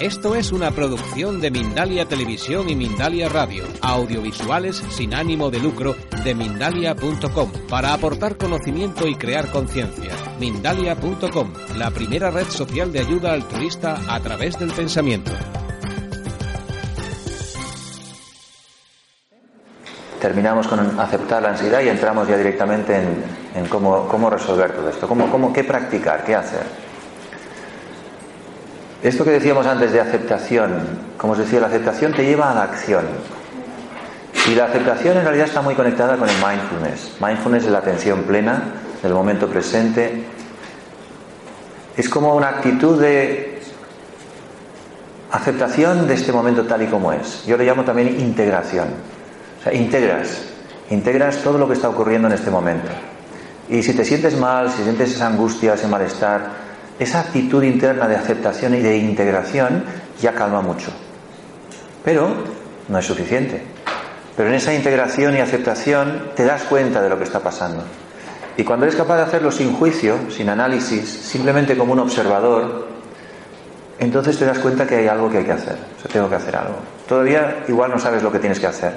[0.00, 5.94] Esto es una producción de Mindalia Televisión y Mindalia Radio, audiovisuales sin ánimo de lucro
[6.24, 10.10] de mindalia.com, para aportar conocimiento y crear conciencia.
[10.40, 15.30] Mindalia.com, la primera red social de ayuda altruista a través del pensamiento.
[20.20, 25.06] Terminamos con aceptar la ansiedad y entramos ya directamente en, cómo, cómo, resolver todo esto,
[25.06, 26.93] cómo, cómo, qué practicar, qué hacer.
[29.04, 30.72] Esto que decíamos antes de aceptación,
[31.18, 33.04] como os decía, la aceptación te lleva a la acción.
[34.50, 37.16] Y la aceptación en realidad está muy conectada con el mindfulness.
[37.20, 38.62] Mindfulness es la atención plena
[39.02, 40.24] del momento presente.
[41.94, 43.60] Es como una actitud de
[45.32, 47.44] aceptación de este momento tal y como es.
[47.44, 48.88] Yo le llamo también integración.
[49.60, 50.44] O sea, integras,
[50.88, 52.88] integras todo lo que está ocurriendo en este momento.
[53.68, 56.63] Y si te sientes mal, si sientes esa angustia, ese malestar,
[56.98, 59.84] esa actitud interna de aceptación y de integración
[60.20, 60.90] ya calma mucho.
[62.04, 62.28] Pero
[62.88, 63.62] no es suficiente.
[64.36, 67.84] Pero en esa integración y aceptación te das cuenta de lo que está pasando.
[68.56, 72.86] Y cuando eres capaz de hacerlo sin juicio, sin análisis, simplemente como un observador,
[73.98, 75.76] entonces te das cuenta que hay algo que hay que hacer.
[75.96, 76.76] O sea, tengo que hacer algo.
[77.08, 78.94] Todavía igual no sabes lo que tienes que hacer.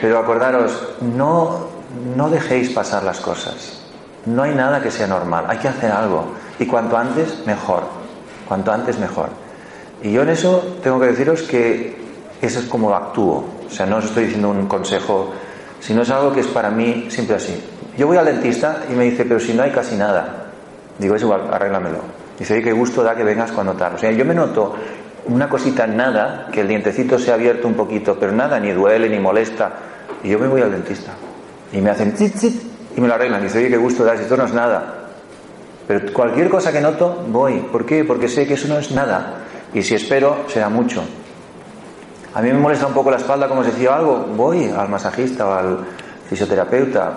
[0.00, 1.68] Pero acordaros, no,
[2.16, 3.89] no dejéis pasar las cosas.
[4.26, 5.44] No hay nada que sea normal.
[5.48, 6.32] Hay que hacer algo.
[6.58, 7.84] Y cuanto antes, mejor.
[8.46, 9.28] Cuanto antes, mejor.
[10.02, 11.96] Y yo en eso tengo que deciros que
[12.40, 13.44] eso es como actúo.
[13.66, 15.32] O sea, no os estoy diciendo un consejo,
[15.80, 17.62] sino es algo que es para mí siempre así.
[17.96, 20.46] Yo voy al dentista y me dice, pero si no hay casi nada.
[20.98, 21.98] Digo, es igual, arréglamelo.
[22.38, 23.94] Dice, oye, qué gusto da que vengas cuando tal.
[23.94, 24.74] O sea, yo me noto
[25.26, 29.08] una cosita nada, que el dientecito se ha abierto un poquito, pero nada, ni duele,
[29.08, 29.70] ni molesta.
[30.22, 31.12] Y yo me voy al dentista.
[31.72, 32.62] Y me hacen chit, chit,
[32.96, 33.42] y me lo arreglan.
[33.42, 34.94] Dice, oye, qué gusto da, si esto no es nada.
[35.86, 37.58] Pero cualquier cosa que noto, voy.
[37.72, 38.04] ¿Por qué?
[38.04, 39.44] Porque sé que eso no es nada.
[39.74, 41.02] Y si espero, será mucho.
[42.34, 45.48] A mí me molesta un poco la espalda, como os decía algo, voy al masajista
[45.48, 45.78] o al
[46.28, 47.12] fisioterapeuta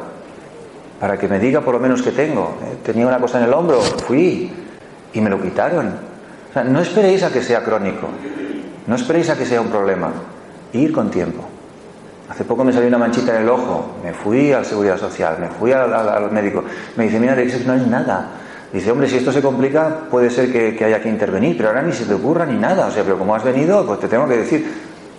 [1.00, 2.58] para que me diga por lo menos que tengo.
[2.64, 2.78] ¿eh?
[2.84, 4.52] Tenía una cosa en el hombro, fui
[5.14, 5.88] y me lo quitaron.
[6.50, 8.08] O sea, no esperéis a que sea crónico,
[8.88, 10.12] no esperéis a que sea un problema,
[10.72, 11.44] ir con tiempo.
[12.30, 15.50] Hace poco me salió una manchita en el ojo, me fui al Seguridad Social, me
[15.50, 16.64] fui al, médico,
[16.96, 18.30] me dice, mira, no es nada.
[18.72, 21.92] Dice, hombre, si esto se complica, puede ser que, haya que intervenir, pero ahora ni
[21.92, 22.88] se te ocurra ni nada.
[22.88, 24.66] O sea, pero como has venido, pues te tengo que decir,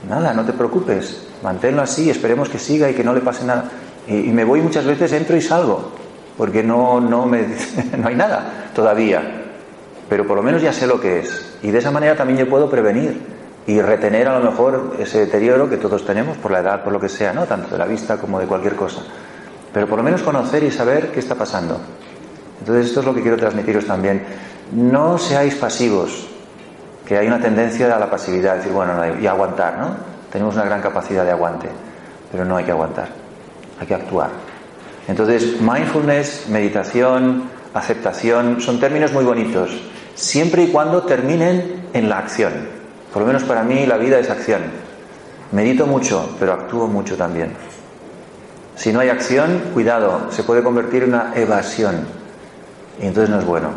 [0.08, 3.70] nada, no te preocupes, manténlo así, esperemos que siga y que no le pase nada.
[4.08, 5.92] Y, me voy muchas veces, entro y salgo,
[6.36, 7.44] porque no, no, me,
[7.98, 9.42] no hay nada todavía.
[10.08, 11.58] Pero por lo menos ya sé lo que es.
[11.62, 13.20] Y de esa manera también yo puedo prevenir
[13.66, 17.00] y retener a lo mejor ese deterioro que todos tenemos por la edad, por lo
[17.00, 17.44] que sea, ¿no?
[17.44, 19.02] Tanto de la vista como de cualquier cosa.
[19.72, 21.80] Pero por lo menos conocer y saber qué está pasando.
[22.60, 24.24] Entonces esto es lo que quiero transmitiros también.
[24.72, 26.28] No seáis pasivos,
[27.06, 29.96] que hay una tendencia a la pasividad, decir, bueno, y aguantar, ¿no?
[30.30, 31.68] Tenemos una gran capacidad de aguante,
[32.30, 33.24] pero no hay que aguantar
[33.80, 34.30] hay que actuar.
[35.08, 37.44] Entonces, mindfulness, meditación,
[37.74, 39.70] aceptación, son términos muy bonitos,
[40.14, 42.52] siempre y cuando terminen en la acción.
[43.14, 44.62] Por lo menos para mí la vida es acción.
[45.52, 47.52] Medito mucho, pero actúo mucho también.
[48.74, 52.08] Si no hay acción, cuidado, se puede convertir en una evasión.
[53.00, 53.68] Y entonces no es bueno.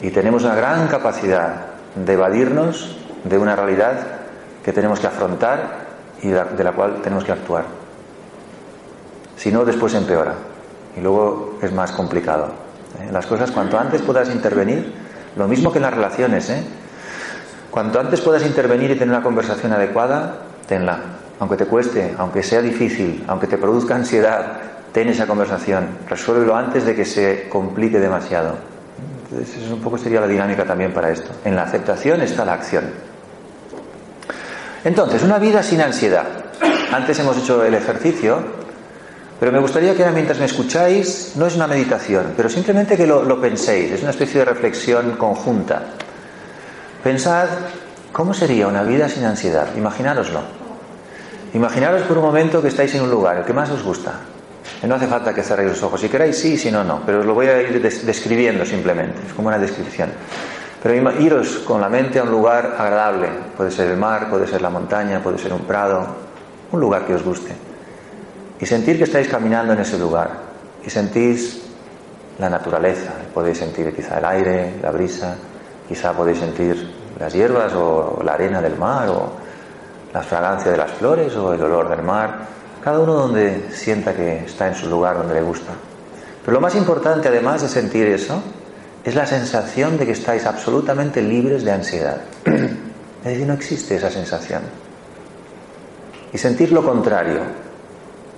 [0.00, 3.92] Y tenemos una gran capacidad de evadirnos de una realidad
[4.64, 5.82] que tenemos que afrontar
[6.22, 7.64] y de la cual tenemos que actuar.
[9.36, 10.32] Si no, después empeora.
[10.96, 12.54] Y luego es más complicado.
[13.02, 13.10] ¿eh?
[13.12, 14.94] Las cosas, cuanto antes puedas intervenir,
[15.36, 16.64] lo mismo que en las relaciones, ¿eh?
[17.72, 20.34] Cuanto antes puedas intervenir y tener una conversación adecuada,
[20.68, 20.98] tenla.
[21.40, 24.60] Aunque te cueste, aunque sea difícil, aunque te produzca ansiedad,
[24.92, 25.88] ten esa conversación.
[26.06, 28.56] Resuélvelo antes de que se complique demasiado.
[29.24, 31.30] Entonces, eso un poco sería la dinámica también para esto.
[31.46, 32.84] En la aceptación está la acción.
[34.84, 36.26] Entonces, una vida sin ansiedad.
[36.92, 38.62] Antes hemos hecho el ejercicio
[39.42, 43.40] pero me gustaría que mientras me escucháis, no es una meditación, pero simplemente que lo,
[43.40, 45.82] penséis, es una especie de reflexión conjunta.
[47.02, 47.48] Pensad
[48.12, 50.40] cómo sería una vida sin ansiedad, imaginároslo.
[51.52, 54.12] Imaginaros por un momento que estáis en un lugar, el que más os gusta.
[54.86, 57.26] no hace falta que cerréis los ojos, si queráis sí, si no, no, pero os
[57.26, 60.10] lo voy a ir describiendo simplemente, es como una descripción.
[60.82, 64.62] Pero iros con la mente a un lugar agradable, puede ser el mar, puede ser
[64.62, 66.06] la montaña, puede ser un prado,
[66.70, 67.52] un lugar que os guste.
[68.60, 70.30] Y sentir que estáis caminando en ese lugar.
[70.84, 71.62] Y sentís
[72.38, 75.36] la naturaleza, podéis sentir quizá el aire, la brisa,
[75.88, 79.32] Quizá podéis sentir las hierbas o la arena del mar o
[80.12, 82.46] la fragancia de las flores o el olor del mar,
[82.82, 85.72] cada uno donde sienta que está en su lugar donde le gusta.
[86.44, 88.42] Pero lo más importante, además de sentir eso,
[89.04, 92.18] es la sensación de que estáis absolutamente libres de ansiedad.
[92.44, 94.62] es decir, no existe esa sensación.
[96.32, 97.40] Y sentir lo contrario,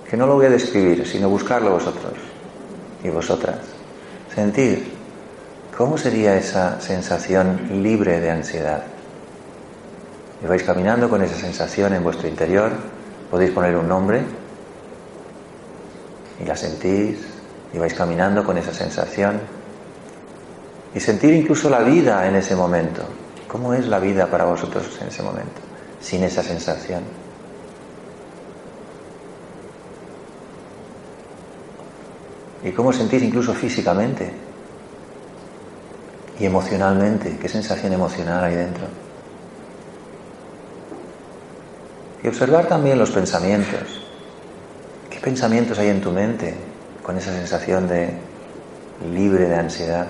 [0.09, 2.13] que no lo voy a describir, sino buscarlo vosotros
[3.03, 3.57] y vosotras.
[4.33, 4.94] Sentir
[5.77, 8.83] cómo sería esa sensación libre de ansiedad.
[10.43, 12.71] Y vais caminando con esa sensación en vuestro interior,
[13.29, 14.23] podéis poner un nombre
[16.39, 17.19] y la sentís
[17.73, 19.39] y vais caminando con esa sensación
[20.93, 23.03] y sentir incluso la vida en ese momento.
[23.47, 25.61] ¿Cómo es la vida para vosotros en ese momento?
[25.99, 27.03] Sin esa sensación.
[32.63, 34.44] ¿Y cómo sentís incluso físicamente?
[36.39, 38.85] Y emocionalmente, ¿qué sensación emocional hay dentro?
[42.23, 44.01] Y observar también los pensamientos.
[45.09, 46.55] ¿Qué pensamientos hay en tu mente
[47.03, 48.09] con esa sensación de
[49.13, 50.07] libre de ansiedad?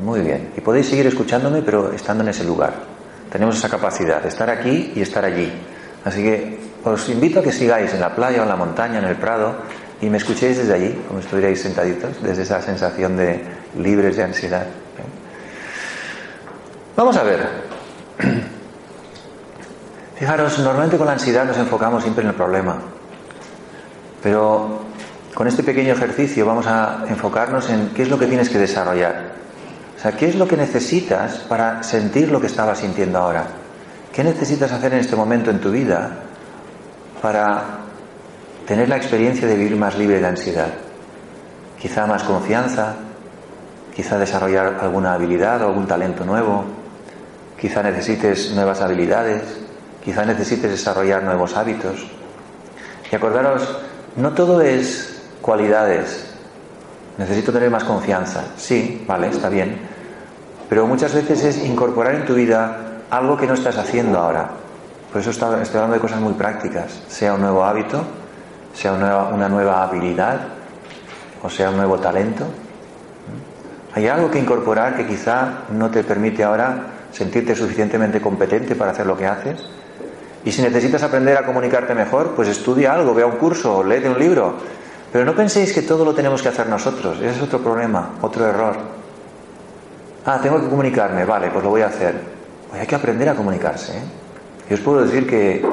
[0.00, 0.52] Muy bien.
[0.56, 2.99] Y podéis seguir escuchándome, pero estando en ese lugar.
[3.30, 5.52] Tenemos esa capacidad de estar aquí y estar allí.
[6.04, 9.04] Así que os invito a que sigáis en la playa o en la montaña, en
[9.04, 9.54] el prado,
[10.00, 13.44] y me escuchéis desde allí, como estuvierais sentaditos, desde esa sensación de
[13.78, 14.66] libres de ansiedad.
[16.96, 17.46] Vamos a ver.
[20.16, 22.76] Fijaros, normalmente con la ansiedad nos enfocamos siempre en el problema.
[24.22, 24.80] Pero
[25.34, 29.29] con este pequeño ejercicio vamos a enfocarnos en qué es lo que tienes que desarrollar.
[30.00, 33.44] O sea, ¿qué es lo que necesitas para sentir lo que estabas sintiendo ahora?
[34.10, 36.10] ¿Qué necesitas hacer en este momento en tu vida
[37.20, 37.80] para
[38.66, 40.68] tener la experiencia de vivir más libre de ansiedad?
[41.78, 42.94] Quizá más confianza,
[43.94, 46.64] quizá desarrollar alguna habilidad o algún talento nuevo,
[47.60, 49.42] quizá necesites nuevas habilidades,
[50.02, 52.06] quizá necesites desarrollar nuevos hábitos.
[53.12, 53.68] Y acordaros,
[54.16, 56.24] no todo es cualidades.
[57.18, 58.44] Necesito tener más confianza.
[58.56, 59.89] Sí, vale, está bien.
[60.70, 64.50] Pero muchas veces es incorporar en tu vida algo que no estás haciendo ahora.
[65.12, 68.04] Por eso estoy hablando de cosas muy prácticas, sea un nuevo hábito,
[68.72, 70.38] sea una nueva, habilidad
[71.42, 72.44] o sea un nuevo talento.
[73.94, 79.06] Hay algo que incorporar que quizá no te permite ahora sentirte suficientemente competente para hacer
[79.06, 79.68] lo que haces.
[80.44, 84.20] Y si necesitas aprender a comunicarte mejor, pues estudia algo, vea un curso, léete un
[84.20, 84.54] libro.
[85.12, 87.18] Pero no penséis que todo lo tenemos que hacer nosotros.
[87.18, 88.99] Ese es otro problema, otro error.
[90.24, 92.14] Ah, tengo que comunicarme, vale, pues lo voy a hacer.
[92.72, 93.96] hay que aprender a comunicarse.
[93.96, 94.02] ¿eh?
[94.68, 95.64] Yo os puedo decir que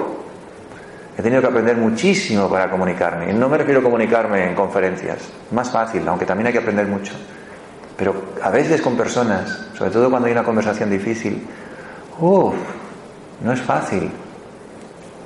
[1.17, 3.33] he tenido que aprender muchísimo para comunicarme.
[3.33, 5.19] No me refiero a comunicarme en conferencias,
[5.51, 7.13] más fácil, aunque también hay que aprender mucho.
[7.97, 11.45] Pero a veces con personas, sobre todo cuando hay una conversación difícil,
[12.19, 12.55] uff,
[13.43, 14.09] no es fácil.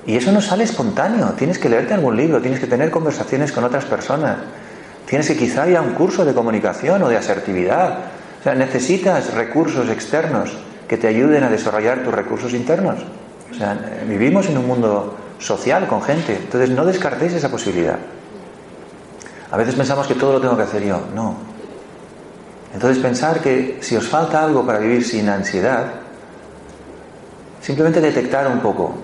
[0.08, 1.34] Y eso no sale espontáneo.
[1.38, 4.38] Tienes que leerte algún libro, tienes que tener conversaciones con otras personas.
[5.06, 8.00] Tienes que quizá ir un curso de comunicación o de asertividad
[8.42, 10.50] o sea, necesitas recursos externos
[10.88, 12.98] que te ayuden a desarrollar tus recursos internos.
[13.52, 13.78] O sea,
[14.08, 18.00] vivimos en un mundo social con gente, entonces no descartéis esa posibilidad.
[19.52, 21.36] A veces pensamos que todo lo tengo que hacer yo, no.
[22.74, 25.86] Entonces pensar que si os falta algo para vivir sin ansiedad,
[27.62, 28.96] simplemente detectar un poco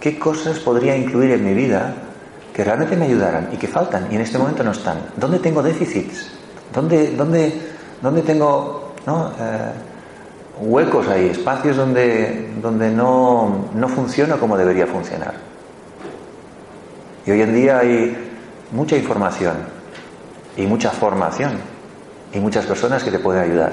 [0.00, 1.92] qué cosas podría incluir en mi vida
[2.54, 4.98] que realmente me ayudaran y que faltan y en este momento no están.
[5.14, 6.30] ¿Dónde tengo déficits?
[6.72, 7.52] ¿Dónde, dónde
[8.00, 8.77] ¿Dónde tengo
[9.16, 9.72] eh,
[10.60, 15.34] huecos ahí, espacios donde, donde no, no funciona como debería funcionar?
[17.26, 18.16] Y hoy en día hay
[18.72, 19.56] mucha información
[20.56, 21.52] y mucha formación
[22.32, 23.72] y muchas personas que te pueden ayudar.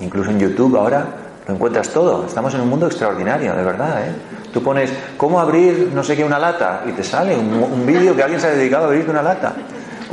[0.00, 1.06] Incluso en YouTube ahora
[1.46, 2.26] lo encuentras todo.
[2.26, 4.06] Estamos en un mundo extraordinario, de verdad.
[4.06, 4.12] ¿eh?
[4.52, 8.14] Tú pones cómo abrir no sé qué una lata y te sale un, un vídeo
[8.14, 9.54] que alguien se ha dedicado a abrir una lata.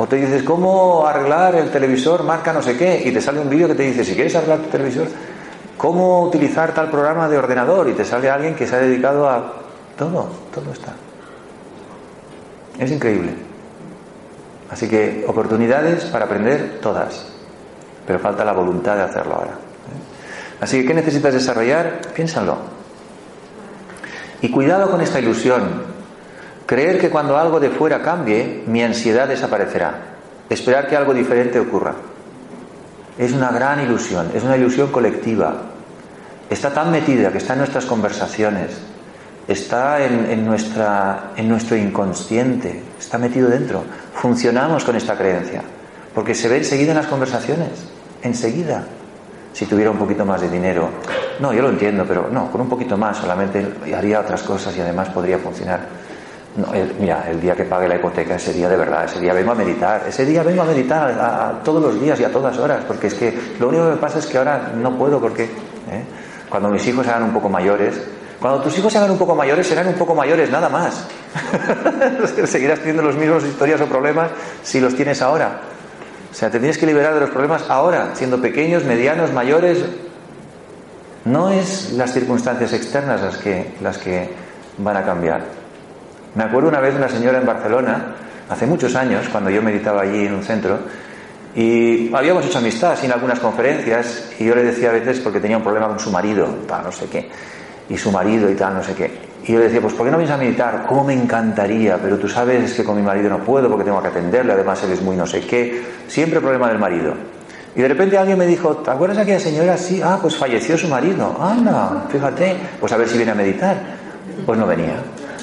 [0.02, 3.02] O te dices, ¿cómo arreglar el televisor marca no sé qué?
[3.04, 5.08] Y te sale un vídeo que te dice, si quieres arreglar tu televisor,
[5.76, 7.90] ¿cómo utilizar tal programa de ordenador?
[7.90, 9.56] Y te sale alguien que se ha dedicado a...
[9.98, 10.94] Todo, todo está.
[12.80, 13.34] Es increíble.
[14.72, 17.28] Así que oportunidades para aprender todas,
[18.08, 19.52] pero falta la voluntad de hacerlo ahora.
[19.52, 20.62] ¿eh?
[20.62, 22.00] Así que, ¿qué necesitas desarrollar?
[22.16, 22.56] Piénsalo.
[24.42, 25.99] Y cuidado con esta ilusión
[26.70, 30.02] Creer que cuando algo de fuera cambie, mi ansiedad desaparecerá.
[30.52, 31.96] Esperar que algo diferente ocurra.
[33.18, 35.64] Es una gran ilusión, es una ilusión colectiva.
[36.48, 38.78] está tan metida que está en nuestras conversaciones,
[39.48, 43.84] está en, nuestra, en nuestro inconsciente, está metido dentro.
[44.14, 45.64] Funcionamos con esta creencia,
[46.14, 47.72] porque se ve enseguida en las conversaciones,
[48.22, 48.84] enseguida.
[49.54, 50.90] Si tuviera un poquito más de dinero,
[51.40, 53.66] no, yo lo entiendo, pero no, con un poquito más solamente
[53.98, 56.09] haría otras cosas y además podría funcionar.
[56.56, 56.68] No,
[57.00, 59.56] mira, el día que pague la hipoteca, ese día de verdad, ese día vengo a
[59.56, 63.08] meditar, ese día vengo a meditar a, todos los días y a todas horas, porque
[63.08, 66.04] es que lo único que pasa es que ahora no puedo porque ¿eh?
[66.50, 68.02] cuando mis hijos se hagan un poco mayores,
[68.40, 71.06] cuando tus hijos se hagan un poco mayores, serán un poco mayores, nada más.
[72.46, 74.32] Seguirás teniendo los mismos historias o problemas
[74.64, 75.60] si los tienes ahora.
[76.32, 79.80] O sea, te tienes que liberar de los problemas ahora, siendo pequeños, medianos, mayores.
[81.26, 84.30] No es las circunstancias externas las que, las que
[84.78, 85.59] van a cambiar.
[86.36, 88.16] Me acuerdo una vez una señora en Barcelona,
[88.50, 90.80] hace muchos años, cuando yo meditaba allí en un centro,
[91.56, 95.58] y habíamos hecho amistad en algunas conferencias, y yo le decía a veces, porque tenía
[95.58, 97.30] un problema con su marido, tal, no sé qué,
[97.90, 99.30] y su marido y tal, no sé qué.
[99.46, 100.86] Y yo le decía, pues ¿por qué no vienes a meditar?
[100.88, 101.98] ¿Cómo me encantaría?
[101.98, 104.92] Pero tú sabes que con mi marido no puedo porque tengo que atenderle, además él
[104.92, 105.82] es muy no sé qué.
[106.08, 107.14] Siempre problema del marido.
[107.76, 109.78] Y de repente alguien me dijo, ¿te acuerdas de aquella señora?
[109.78, 111.36] Sí, ah, pues falleció su marido.
[111.42, 113.78] Anda, fíjate, pues a ver si viene a meditar.
[114.46, 114.96] Pues no venía.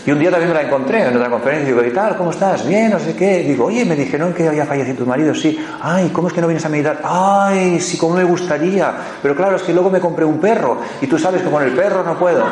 [0.06, 2.16] Y un día también me la encontré en otra conferencia y digo, ¿y tal?
[2.16, 2.64] ¿Cómo estás?
[2.64, 3.40] Bien, no sé qué.
[3.40, 5.34] digo, oye, me dijeron que había fallecido tu marido.
[5.34, 5.58] Sí.
[5.82, 7.00] Ay, ¿cómo es que no vienes a meditar?
[7.02, 8.94] Ay, sí, cómo me gustaría.
[9.20, 11.72] Pero claro, es que luego me compré un perro y tú sabes que con el
[11.72, 12.44] perro no puedo.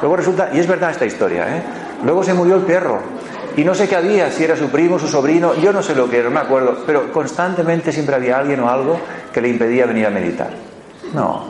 [0.00, 1.62] Luego resulta, y es verdad esta historia, ¿eh?
[2.02, 3.00] Luego se murió el perro.
[3.54, 6.08] Y no sé qué había, si era su primo, su sobrino, yo no sé lo
[6.08, 8.98] que era, no me acuerdo, pero constantemente siempre había alguien o algo
[9.34, 10.48] que le impedía venir a meditar.
[11.12, 11.44] No.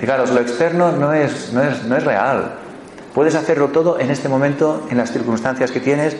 [0.00, 2.63] Fijaros, lo externo no es, no es, no es real.
[3.14, 6.16] Puedes hacerlo todo en este momento, en las circunstancias que tienes,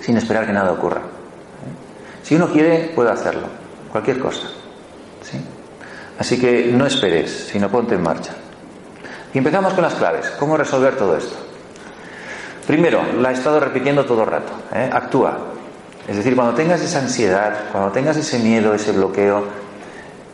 [0.00, 1.02] sin esperar que nada ocurra.
[2.22, 3.46] Si uno quiere, puede hacerlo.
[3.92, 4.48] Cualquier cosa.
[6.18, 8.32] Así que no esperes, sino ponte en marcha.
[9.34, 10.30] Y empezamos con las claves.
[10.38, 11.36] ¿Cómo resolver todo esto?
[12.66, 14.52] Primero, la he estado repitiendo todo el rato.
[14.72, 14.88] ¿eh?
[14.90, 15.38] Actúa.
[16.08, 19.44] Es decir, cuando tengas esa ansiedad, cuando tengas ese miedo, ese bloqueo,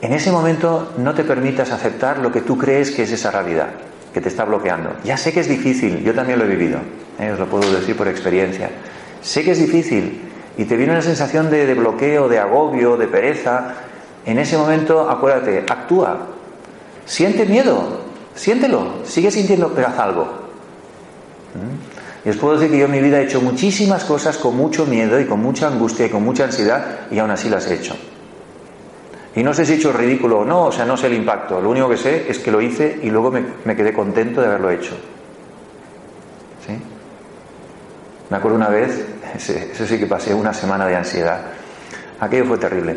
[0.00, 3.70] en ese momento no te permitas aceptar lo que tú crees que es esa realidad
[4.16, 4.96] que te está bloqueando.
[5.04, 6.78] Ya sé que es difícil, yo también lo he vivido,
[7.18, 7.32] ¿eh?
[7.32, 8.70] os lo puedo decir por experiencia.
[9.20, 10.22] Sé que es difícil
[10.56, 13.74] y te viene una sensación de, bloqueo, de agobio, de pereza.
[14.24, 16.28] En ese momento, acuérdate, actúa.
[17.04, 20.22] Siente miedo, siéntelo, sigue sintiendo, pero haz algo.
[21.52, 22.26] ¿Mm?
[22.26, 24.86] Y os puedo decir que yo en mi vida he hecho muchísimas cosas con mucho
[24.86, 27.94] miedo y con mucha angustia y con mucha ansiedad y aún así las he hecho.
[29.36, 31.60] Y no sé si he hecho ridículo o no, o sea, no sé el impacto.
[31.60, 34.70] Lo único que sé es que lo hice y luego me, quedé contento de haberlo
[34.70, 34.94] hecho.
[36.66, 36.72] ¿Sí?
[38.30, 41.42] Me acuerdo una vez, eso sí que pasé una semana de ansiedad.
[42.18, 42.96] Aquello fue terrible.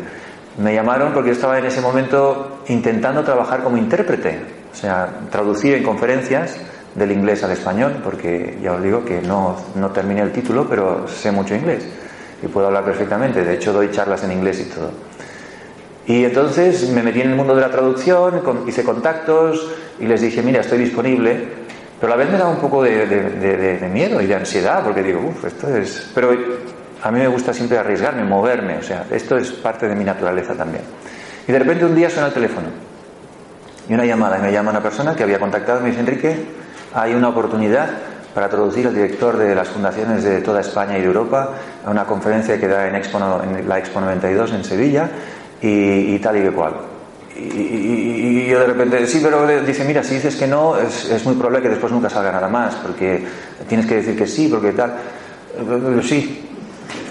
[0.56, 4.40] Me llamaron porque yo estaba en ese momento intentando trabajar como intérprete,
[4.72, 6.56] o sea, traducir en conferencias
[6.94, 11.06] del inglés al español, porque ya os digo que no, no terminé el título, pero
[11.06, 11.84] sé mucho inglés
[12.42, 13.44] y puedo hablar perfectamente.
[13.44, 14.90] De hecho, doy charlas en inglés y todo.
[16.06, 20.42] Y entonces me metí en el mundo de la traducción, hice contactos y les dije,
[20.42, 21.38] mira, estoy disponible,
[22.00, 25.20] pero a la vez me da un poco de, miedo y de ansiedad, porque digo,
[25.20, 26.10] uff, esto es...
[26.14, 26.30] Pero
[27.02, 30.54] a mí me gusta siempre arriesgarme, moverme, o sea, esto es parte de mi naturaleza
[30.54, 30.82] también.
[31.46, 32.68] Y de repente un día suena el teléfono
[33.88, 36.36] y una llamada, y me llama una persona que había contactado, me dice, Enrique,
[36.94, 37.88] hay una oportunidad
[38.34, 41.50] para traducir al director de las fundaciones de toda España y de Europa
[41.84, 45.10] a una conferencia que da en, Expo, en la Expo 92 en Sevilla
[45.62, 46.72] y, tal y que cual.
[47.36, 51.62] Y, yo de repente, sí, pero dice, mira, si dices que no, es, muy probable
[51.62, 53.24] que después nunca salga nada más, porque
[53.68, 54.94] tienes que decir que sí, porque tal.
[56.02, 56.46] Sí.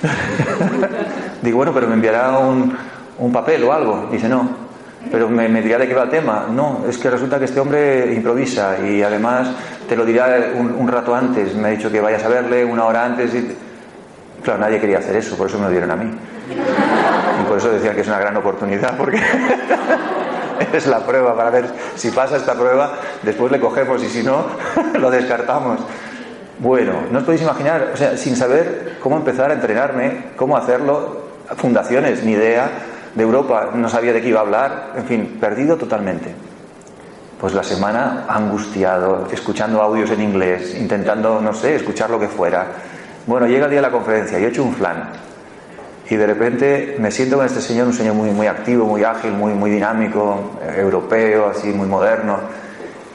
[1.41, 2.75] Digo, bueno, pero me enviará un,
[3.19, 4.09] un papel o algo.
[4.11, 4.69] Dice, no.
[5.11, 6.47] Pero me, me, dirá de qué va el tema.
[6.51, 9.49] No, es que resulta que este hombre improvisa y además
[9.87, 11.55] te lo dirá un, un, rato antes.
[11.55, 13.33] Me ha dicho que vayas a verle una hora antes.
[13.33, 13.55] Y...
[14.43, 16.11] Claro, nadie quería hacer eso, por eso me lo dieron a mí.
[17.47, 19.19] Por eso decían que es una gran oportunidad, porque
[20.73, 21.65] es la prueba para ver
[21.95, 22.93] si pasa esta prueba,
[23.23, 24.45] después le cogemos y si no,
[24.99, 25.79] lo descartamos.
[26.59, 31.29] Bueno, no os podéis imaginar, o sea, sin saber cómo empezar a entrenarme, cómo hacerlo,
[31.55, 32.69] fundaciones, ni idea,
[33.15, 36.33] de Europa, no sabía de qué iba a hablar, en fin, perdido totalmente.
[37.39, 42.67] Pues la semana angustiado, escuchando audios en inglés, intentando, no sé, escuchar lo que fuera.
[43.25, 45.28] Bueno, llega el día de la conferencia y he hecho un flan
[46.09, 49.31] y de repente me siento con este señor, un señor muy, muy activo, muy ágil,
[49.31, 52.37] muy, muy dinámico, eh, europeo, así, muy moderno.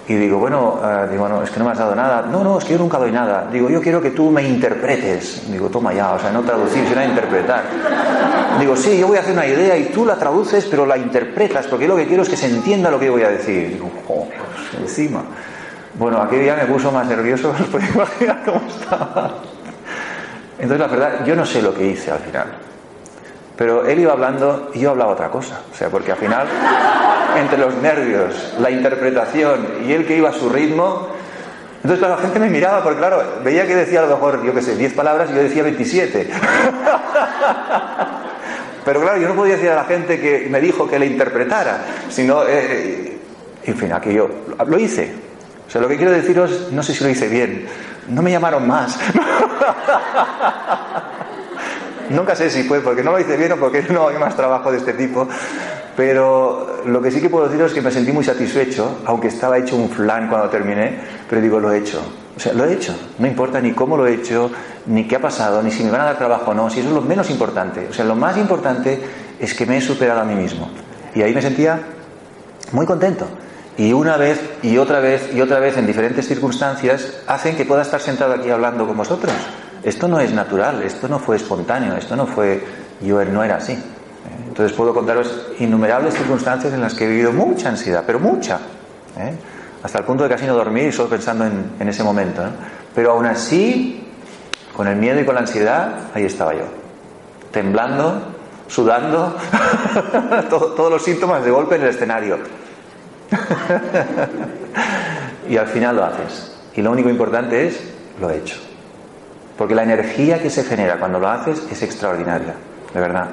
[0.07, 2.23] Y digo, bueno, eh, digo, no, es que no me has dado nada.
[2.23, 3.49] No, no, es que yo nunca doy nada.
[3.51, 5.51] Digo, yo quiero que tú me interpretes.
[5.51, 7.65] Digo, toma ya, o sea, no traducir, sino interpretar.
[8.61, 11.67] Digo, sí, yo voy a hacer una idea y tú la traduces, pero la interpretas,
[11.67, 13.71] porque lo que quiero es que se entienda lo que yo voy a decir.
[13.71, 14.29] Digo, oh,
[14.79, 15.25] encima.
[15.95, 19.35] Bueno, aquel día me puso más nervioso, os podéis imaginar cómo estaba.
[20.61, 22.47] Entonces, la verdad, yo no sé lo que hice al final.
[23.57, 25.61] Pero él iba hablando y yo hablaba otra cosa.
[25.73, 26.47] O sea, porque al final,
[27.37, 31.09] entre los nervios, la interpretación y él que iba a su ritmo,
[31.85, 34.63] entonces la gente me miraba porque, claro, veía que decía a lo mejor, yo qué
[34.63, 36.31] sé, 10 palabras y yo decía 27.
[38.85, 41.85] Pero claro, yo no podía decir a la gente que me dijo que le interpretara,
[42.11, 43.19] sino, eh, eh,
[43.65, 44.29] en fin, aquí yo
[44.67, 45.15] lo hice.
[45.67, 47.67] O sea, lo que quiero deciros, no sé si lo hice bien,
[48.09, 48.99] no me llamaron más.
[52.11, 54.71] Nunca sé si fue porque no lo hice bien o porque no hay más trabajo
[54.71, 55.29] de este tipo.
[55.97, 59.59] Pero lo que sí que puedo deciros es que me sentí muy satisfecho, aunque estaba
[59.59, 62.03] hecho un flan cuando terminé, pero digo, lo he hecho.
[62.37, 62.95] O sea, lo he hecho.
[63.19, 64.51] No importa ni cómo lo he hecho,
[64.87, 66.89] ni qué ha pasado, ni si me van a dar trabajo o no, si eso
[66.89, 67.87] es lo menos importante.
[67.89, 69.01] O sea, lo más importante
[69.39, 70.69] es que me he superado a mí mismo.
[71.15, 71.81] Y ahí me sentía
[72.73, 73.29] muy contento.
[73.77, 77.83] Y una vez y otra vez y otra vez en diferentes circunstancias hacen que pueda
[77.83, 79.33] estar sentado aquí hablando con vosotros.
[79.85, 82.65] Esto no es natural, esto no fue espontáneo, esto no fue
[83.03, 83.79] yo no era así.
[84.49, 88.59] Entonces puedo contaros innumerables circunstancias en las que he vivido mucha ansiedad, pero mucha.
[89.19, 89.35] ¿eh?
[89.83, 92.43] Hasta el punto de casi no dormir solo pensando en, ese momento.
[92.95, 94.07] Pero aún así,
[94.75, 96.65] con el miedo y con la ansiedad, ahí estaba yo.
[97.51, 98.23] Temblando,
[98.69, 99.37] sudando,
[100.49, 102.39] todos los síntomas de golpe en el escenario.
[105.49, 106.57] y al final lo haces.
[106.75, 107.81] Y lo único importante es,
[108.21, 108.57] lo he hecho.
[109.57, 112.55] Porque la energía que se genera cuando lo haces es extraordinaria,
[112.93, 113.29] de verdad.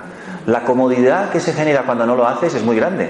[0.45, 3.09] La comodidad que se genera cuando no lo haces es muy grande.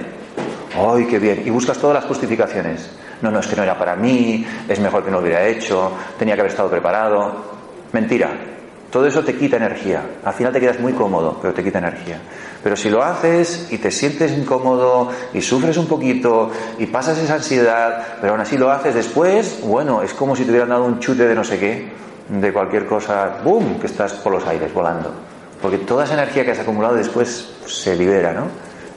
[0.76, 1.42] ¡Ay, qué bien!
[1.44, 2.90] Y buscas todas las justificaciones.
[3.20, 5.92] No, no, es que no era para mí, es mejor que no lo hubiera hecho,
[6.18, 7.52] tenía que haber estado preparado.
[7.92, 8.30] Mentira.
[8.90, 10.02] Todo eso te quita energía.
[10.22, 12.20] Al final te quedas muy cómodo, pero te quita energía.
[12.62, 17.34] Pero si lo haces y te sientes incómodo y sufres un poquito y pasas esa
[17.34, 21.00] ansiedad, pero aún así lo haces después, bueno, es como si te hubieran dado un
[21.00, 25.12] chute de no sé qué de cualquier cosa, ¡boom!, que estás por los aires volando.
[25.60, 28.46] Porque toda esa energía que has acumulado después se libera, ¿no?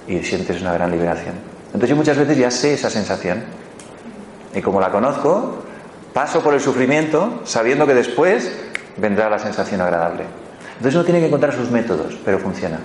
[0.08, 1.36] Y sientes una gran liberación.
[1.68, 3.44] Entonces yo muchas veces ya sé esa sensación.
[4.54, 5.64] Y como la conozco,
[6.14, 8.52] paso por el sufrimiento sabiendo que después
[8.98, 10.24] vendrá la sensación agradable.
[10.78, 12.80] Entonces uno tiene que encontrar sus métodos, pero funciona.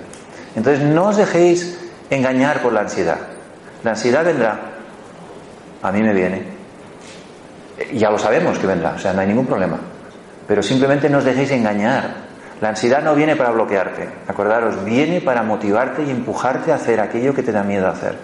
[0.56, 1.78] Entonces no os dejéis
[2.10, 3.18] engañar por la ansiedad.
[3.82, 4.60] La ansiedad vendrá.
[5.82, 6.42] A mí me viene.
[7.94, 9.78] Ya lo sabemos que vendrá, o sea, no hay ningún problema.
[10.50, 12.10] Pero simplemente no os dejéis engañar.
[12.60, 17.32] La ansiedad no viene para bloquearte, acordaros, viene para motivarte y empujarte a hacer aquello
[17.32, 18.16] que te da miedo hacer.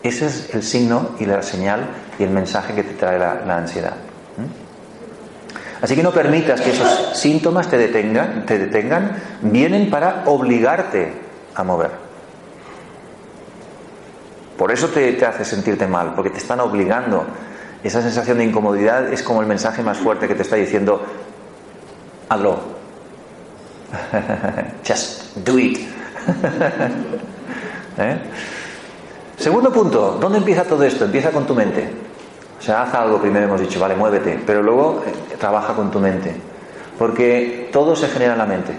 [0.00, 1.80] Ese es el signo y la señal
[2.20, 3.94] y el mensaje que te trae la, ansiedad.
[5.82, 11.14] Así que no permitas que esos síntomas te detengan, te detengan, vienen para obligarte
[11.56, 11.90] a mover.
[14.56, 17.26] Por eso te, te hace sentirte mal, porque te están obligando.
[17.82, 21.02] Esa sensación de incomodidad es como el mensaje más fuerte que te está diciendo,
[22.28, 22.76] hazlo.
[24.84, 25.78] Just do it.
[27.98, 28.18] ¿Eh?
[29.36, 31.04] Segundo punto, ¿dónde empieza todo esto?
[31.04, 31.88] Empieza con tu mente.
[32.58, 36.00] O sea, haz algo primero, hemos dicho, vale, muévete, pero luego eh, trabaja con tu
[36.00, 36.34] mente.
[36.98, 38.72] Porque todo se genera en la mente.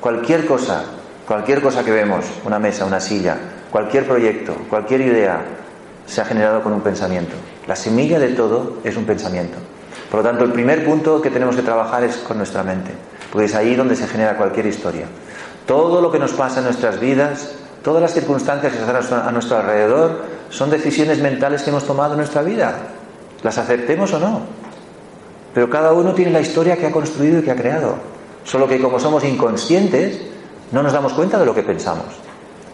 [0.00, 0.84] Cualquier cosa,
[1.26, 3.36] cualquier cosa que vemos, una mesa, una silla,
[3.70, 5.40] cualquier proyecto, cualquier idea,
[6.06, 7.34] se ha generado con un pensamiento.
[7.66, 9.58] La semilla de todo es un pensamiento.
[10.10, 12.92] Por lo tanto, el primer punto que tenemos que trabajar es con nuestra mente,
[13.30, 15.06] porque es ahí donde se genera cualquier historia.
[15.66, 19.58] Todo lo que nos pasa en nuestras vidas, todas las circunstancias que están a nuestro
[19.58, 22.74] alrededor, son decisiones mentales que hemos tomado en nuestra vida.
[23.42, 24.40] Las aceptemos o no.
[25.52, 27.96] Pero cada uno tiene la historia que ha construido y que ha creado.
[28.44, 30.22] Solo que como somos inconscientes,
[30.72, 32.06] no nos damos cuenta de lo que pensamos.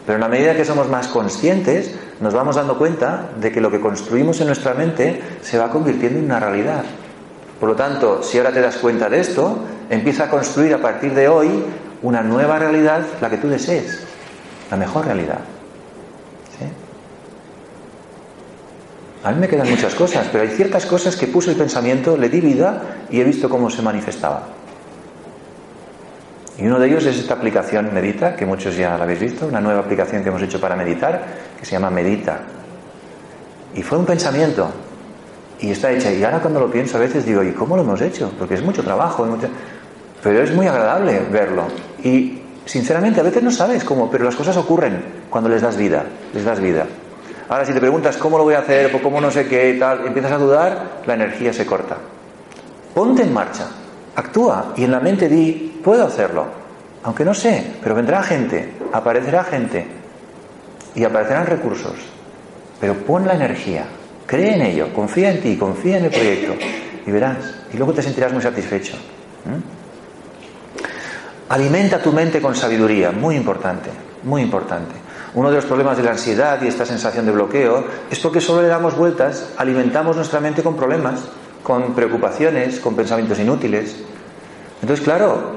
[0.06, 3.70] Pero en la medida que somos más conscientes, nos vamos dando cuenta de que lo
[3.70, 6.84] que construimos en nuestra mente se va convirtiendo en una realidad.
[7.60, 11.14] Por lo tanto, si ahora te das cuenta de esto, empieza a construir a partir
[11.14, 11.64] de hoy
[12.02, 14.00] una nueva realidad, la que tú desees,
[14.70, 15.40] la mejor realidad.
[19.24, 22.28] A mí me quedan muchas cosas, pero hay ciertas cosas que puse el pensamiento, le
[22.28, 24.42] di vida y he visto cómo se manifestaba.
[26.58, 29.62] Y uno de ellos es esta aplicación Medita, que muchos ya la habéis visto, una
[29.62, 31.22] nueva aplicación que hemos hecho para meditar,
[31.58, 32.40] que se llama Medita.
[33.74, 34.70] Y fue un pensamiento,
[35.60, 36.12] y está hecha.
[36.12, 38.32] Y ahora cuando lo pienso a veces digo, ¿y cómo lo hemos hecho?
[38.38, 39.26] Porque es mucho trabajo,
[40.22, 41.64] pero es muy agradable verlo.
[42.02, 46.04] Y sinceramente a veces no sabes cómo, pero las cosas ocurren cuando les das vida,
[46.32, 46.86] les das vida.
[47.48, 50.06] Ahora si te preguntas cómo lo voy a hacer, o cómo no sé qué tal,
[50.06, 51.96] empiezas a dudar, la energía se corta.
[52.94, 53.66] Ponte en marcha,
[54.16, 56.46] actúa y en la mente di, puedo hacerlo.
[57.02, 59.86] Aunque no sé, pero vendrá gente, aparecerá gente
[60.94, 61.96] y aparecerán recursos,
[62.80, 63.84] pero pon la energía,
[64.26, 66.54] cree en ello, confía en ti, confía en el proyecto
[67.06, 67.38] y verás,
[67.72, 68.94] y luego te sentirás muy satisfecho.
[71.48, 73.90] Alimenta tu mente con sabiduría, muy importante,
[74.22, 74.94] muy importante.
[75.34, 78.62] Uno de los problemas de la ansiedad y esta sensación de bloqueo es porque solo
[78.62, 81.24] le damos vueltas, alimentamos nuestra mente con problemas,
[81.62, 83.96] con preocupaciones, con pensamientos inútiles.
[84.80, 85.56] Entonces, claro,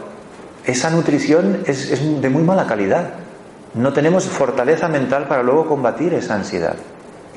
[0.66, 3.14] esa nutrición es, es de muy mala calidad.
[3.76, 6.76] No tenemos fortaleza mental para luego combatir esa ansiedad.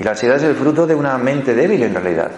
[0.00, 2.30] Y la ansiedad es el fruto de una mente débil en realidad.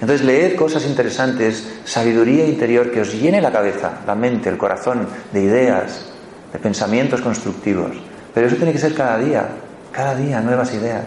[0.00, 5.08] Entonces leed cosas interesantes, sabiduría interior que os llene la cabeza, la mente, el corazón
[5.32, 6.06] de ideas,
[6.52, 7.90] de pensamientos constructivos.
[8.32, 9.48] Pero eso tiene que ser cada día,
[9.90, 11.06] cada día nuevas ideas.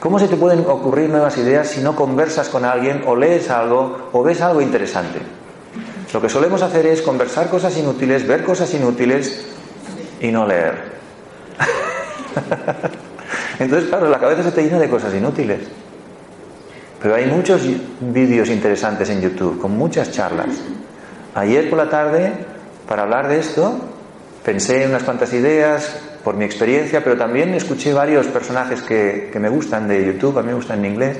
[0.00, 4.08] ¿Cómo se te pueden ocurrir nuevas ideas si no conversas con alguien o lees algo
[4.12, 5.20] o ves algo interesante?
[6.12, 9.46] Lo que solemos hacer es conversar cosas inútiles, ver cosas inútiles
[10.20, 10.96] y no leer.
[13.58, 15.60] Entonces, claro, la cabeza se te llena de cosas inútiles.
[17.00, 17.62] Pero hay muchos
[18.00, 20.48] vídeos interesantes en YouTube, con muchas charlas.
[21.34, 22.32] Ayer por la tarde,
[22.88, 23.78] para hablar de esto,
[24.44, 29.48] pensé en unas cuantas ideas por mi experiencia, pero también escuché varios personajes que, me
[29.48, 31.18] gustan de YouTube, a mí me gustan en inglés,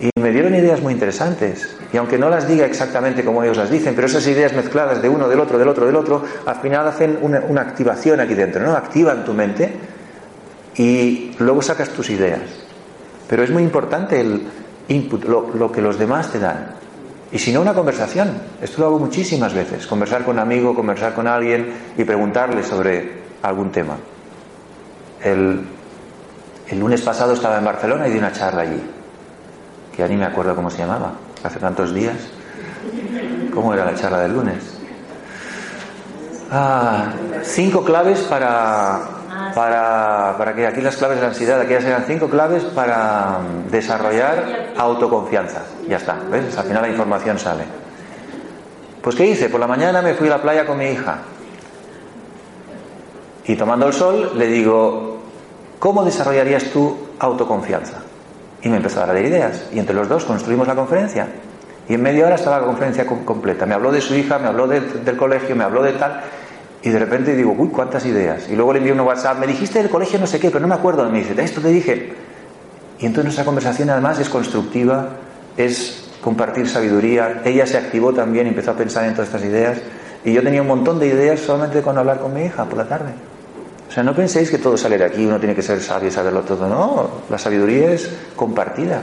[0.00, 1.76] y me dieron ideas muy interesantes.
[1.92, 5.08] Y aunque no las diga exactamente como ellos las dicen, pero esas ideas mezcladas de
[5.08, 8.72] uno, del otro, del otro, del otro, al final hacen una activación aquí dentro, ¿no?
[8.72, 9.72] Activan tu mente
[10.76, 12.40] y luego sacas tus ideas.
[13.28, 14.42] Pero es muy importante el,
[14.88, 16.74] input, lo, que los demás te dan.
[17.30, 18.30] Y si no, una conversación.
[18.60, 19.86] Esto lo hago muchísimas veces.
[19.86, 23.96] Conversar con un amigo, conversar con alguien y preguntarle sobre algún tema.
[25.22, 25.64] El,
[26.68, 28.82] el lunes pasado estaba en Barcelona y di una charla allí.
[29.92, 31.12] Que ya ni me acuerdo cómo se llamaba.
[31.42, 32.16] Hace tantos días.
[33.52, 34.78] ¿Cómo era la charla del lunes?
[36.50, 39.00] Ah, cinco claves para
[39.54, 43.38] para, para que aquí las claves de la ansiedad, aquí ya serán cinco claves para
[43.70, 45.62] desarrollar autoconfianza.
[45.88, 46.56] Ya está, ¿ves?
[46.56, 47.64] Al final la información sale.
[49.02, 49.48] Pues ¿qué hice?
[49.48, 51.18] Por la mañana me fui a la playa con mi hija.
[53.44, 55.18] Y tomando el sol le digo,
[55.78, 57.98] ¿cómo desarrollarías tu autoconfianza?
[58.62, 59.64] Y me empezó a dar ideas.
[59.72, 61.26] Y entre los dos construimos la conferencia.
[61.88, 63.66] Y en media hora estaba la conferencia completa.
[63.66, 66.20] Me habló de su hija, me habló del colegio, me habló de tal.
[66.82, 68.48] Y de repente digo, uy, cuántas ideas.
[68.50, 70.68] Y luego le envío un WhatsApp, me dijiste del colegio no sé qué, pero no
[70.68, 71.06] me acuerdo.
[71.08, 72.12] Y me dice, esto te dije.
[72.98, 75.10] Y entonces nuestra conversación además es constructiva,
[75.56, 77.42] es compartir sabiduría.
[77.44, 79.78] Ella se activó también empezó a pensar en todas estas ideas.
[80.24, 82.88] Y yo tenía un montón de ideas solamente con hablar con mi hija por la
[82.88, 83.12] tarde.
[83.88, 86.12] O sea, no penséis que todo sale de aquí, uno tiene que ser sabio y
[86.12, 86.68] saberlo todo.
[86.68, 89.02] No, la sabiduría es compartida.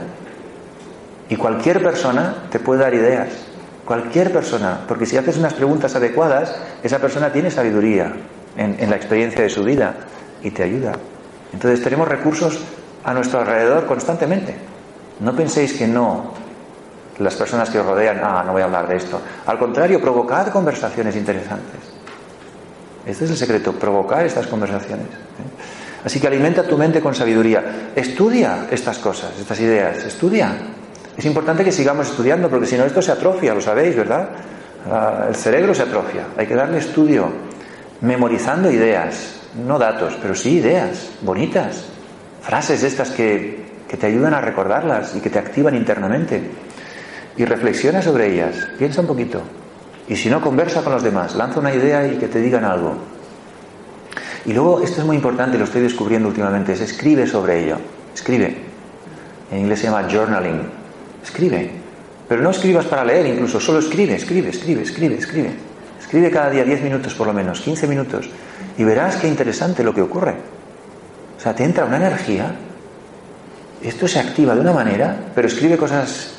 [1.28, 3.28] Y cualquier persona te puede dar ideas.
[3.90, 8.12] Cualquier persona, porque si haces unas preguntas adecuadas, esa persona tiene sabiduría
[8.56, 9.96] en, la experiencia de su vida
[10.44, 10.92] y te ayuda.
[11.52, 12.60] Entonces tenemos recursos
[13.02, 14.54] a nuestro alrededor constantemente.
[15.18, 16.34] No penséis que no,
[17.18, 19.20] las personas que os rodean, ah, no voy a hablar de esto.
[19.44, 21.80] Al contrario, provocad conversaciones interesantes.
[23.04, 25.06] Este es el secreto, provocar estas conversaciones.
[25.06, 26.04] ¿eh?
[26.04, 27.90] Así que alimenta tu mente con sabiduría.
[27.96, 30.04] Estudia estas cosas, estas ideas.
[30.04, 30.78] Estudia.
[31.20, 34.30] Es importante que sigamos estudiando porque si no esto se atrofia, lo sabéis, ¿verdad?
[34.90, 36.28] Ah, el cerebro se atrofia.
[36.38, 37.30] Hay que darle estudio,
[38.00, 41.84] memorizando ideas, no datos, pero sí ideas bonitas,
[42.40, 46.40] frases estas que, que te ayudan a recordarlas y que te activan internamente.
[47.36, 49.42] Y reflexiona sobre ellas, piensa un poquito.
[50.08, 52.94] Y si no, conversa con los demás, lanza una idea y que te digan algo.
[54.46, 57.76] Y luego, esto es muy importante, lo estoy descubriendo últimamente, es escribe sobre ello.
[58.14, 58.56] Escribe.
[59.50, 60.79] En inglés se llama journaling.
[61.22, 61.70] Escribe.
[62.28, 65.50] Pero no escribas para leer, incluso solo escribe, escribe, escribe, escribe, escribe.
[66.00, 68.28] Escribe cada día 10 minutos por lo menos, 15 minutos.
[68.78, 70.34] Y verás qué interesante lo que ocurre.
[71.36, 72.54] O sea, te entra una energía.
[73.82, 76.34] Esto se activa de una manera, pero escribe cosas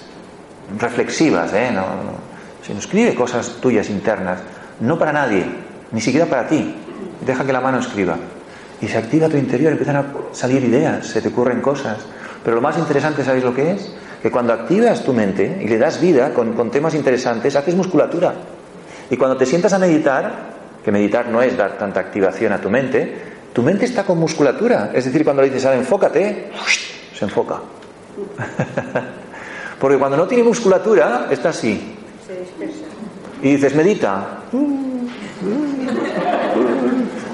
[0.80, 1.72] reflexivas, ¿eh?
[1.74, 2.32] No, no.
[2.66, 4.40] Sino escribe cosas tuyas internas.
[4.80, 5.46] No para nadie,
[5.92, 6.76] ni siquiera para ti.
[7.26, 8.16] Deja que la mano escriba.
[8.82, 12.00] Y se activa tu interior, empiezan a salir ideas, se te ocurren cosas.
[12.44, 13.92] Pero lo más interesante, ¿sabéis lo que es?
[14.22, 18.34] Que cuando activas tu mente y le das vida con, temas interesantes, haces musculatura.
[19.10, 20.52] Y cuando te sientas a meditar,
[20.84, 24.92] que meditar no es dar tanta activación a tu mente, tu mente está con musculatura.
[24.94, 26.52] Es decir, cuando le dices, enfócate,
[27.14, 27.56] se enfoca.
[29.80, 31.96] Porque cuando no tiene musculatura, está así.
[33.42, 34.42] Y dices, medita.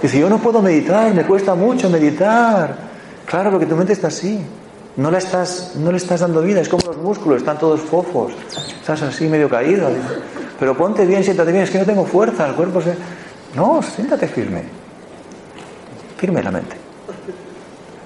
[0.02, 2.88] Dice, yo no puedo meditar, me cuesta mucho meditar.
[3.26, 4.39] Claro, porque tu mente está así.
[4.97, 8.33] No le, estás, no le estás dando vida, es como los músculos, están todos fofos,
[8.79, 9.89] estás así medio caído.
[10.60, 12.95] Pero ponte bien, siéntate bien, es que no tengo fuerza, el cuerpo se...
[13.55, 14.63] No, siéntate firme.
[16.17, 16.75] firme la mente.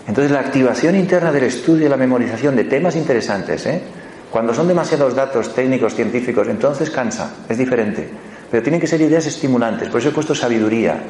[0.06, 3.82] Entonces la activación interna del estudio y la memorización de temas interesantes, ¿eh?
[4.30, 8.10] cuando son demasiados datos técnicos, científicos, entonces cansa, es diferente.
[8.49, 11.01] Pero tienen que ser ideas estimulantes, por eso he puesto sabiduría,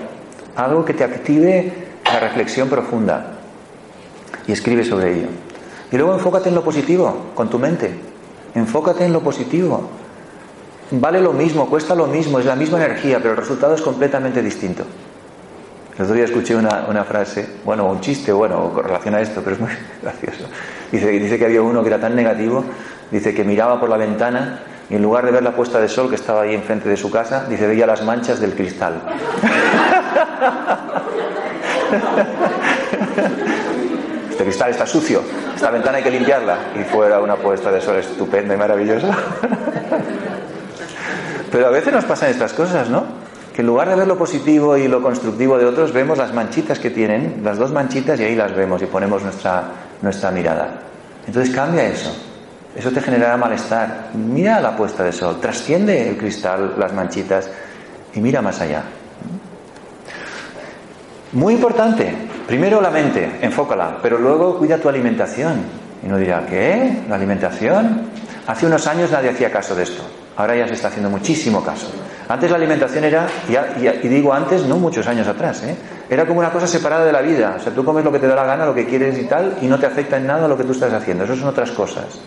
[0.55, 1.73] algo que te active
[2.05, 3.39] la reflexión profunda
[4.47, 5.27] y escribe sobre ello.
[5.91, 7.93] Y luego enfócate en lo positivo, con tu mente.
[8.55, 9.89] Enfócate en lo positivo.
[10.91, 14.41] Vale lo mismo, cuesta lo mismo, es la misma energía, pero el resultado es completamente
[14.41, 14.83] distinto.
[15.97, 19.57] El otro día escuché una, frase, bueno, un chiste, bueno, con relación a esto, pero
[19.57, 20.45] es muy gracioso.
[20.91, 22.63] Dice, dice que había uno que era tan negativo,
[23.11, 26.09] dice que miraba por la ventana y en lugar de ver la puesta de sol
[26.09, 29.01] que estaba ahí enfrente de su casa, dice, veía las manchas del cristal.
[34.41, 35.21] Este cristal está sucio,
[35.53, 36.71] esta ventana hay que limpiarla.
[36.73, 39.15] Y fuera una puesta de sol estupenda y maravillosa.
[41.51, 43.03] Pero a veces nos pasan estas cosas, ¿no?
[43.53, 46.79] Que en lugar de ver lo positivo y lo constructivo de otros, vemos las manchitas
[46.79, 49.63] que tienen, las dos manchitas, y ahí las vemos y ponemos nuestra,
[50.01, 50.73] nuestra mirada.
[51.27, 52.11] Entonces cambia eso.
[52.75, 54.09] Eso te generará malestar.
[54.15, 57.47] Mira la puesta de sol, trasciende el cristal, las manchitas,
[58.15, 58.85] y mira más allá.
[61.33, 62.13] Muy importante,
[62.45, 65.61] primero la mente, enfócala, pero luego cuida tu alimentación.
[66.03, 67.03] Y uno dirá, ¿qué?
[67.07, 68.09] ¿La alimentación?
[68.47, 70.03] Hace unos años nadie hacía caso de esto.
[70.35, 71.87] Ahora ya se está haciendo muchísimo caso.
[72.27, 75.75] Antes la alimentación era, y, digo antes, no muchos años atrás, ¿eh?
[76.09, 77.55] era como una cosa separada de la vida.
[77.57, 79.57] O sea, tú comes lo que te da la gana, lo que quieres y tal,
[79.61, 81.23] y no te afecta en nada lo que tú estás haciendo.
[81.23, 82.19] Eso son otras cosas.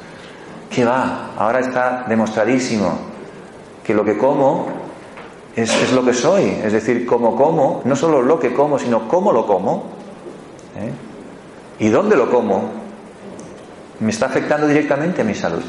[0.70, 1.30] ¿Qué va?
[1.36, 2.98] Ahora está demostradísimo
[3.82, 4.83] que lo que como
[5.56, 6.58] es, lo que soy.
[6.62, 9.84] Es decir, como como, no solo lo que como, sino cómo lo como.
[10.76, 10.90] ¿eh?
[11.84, 12.70] Y dónde lo como.
[14.00, 15.62] Me está afectando directamente a mi salud.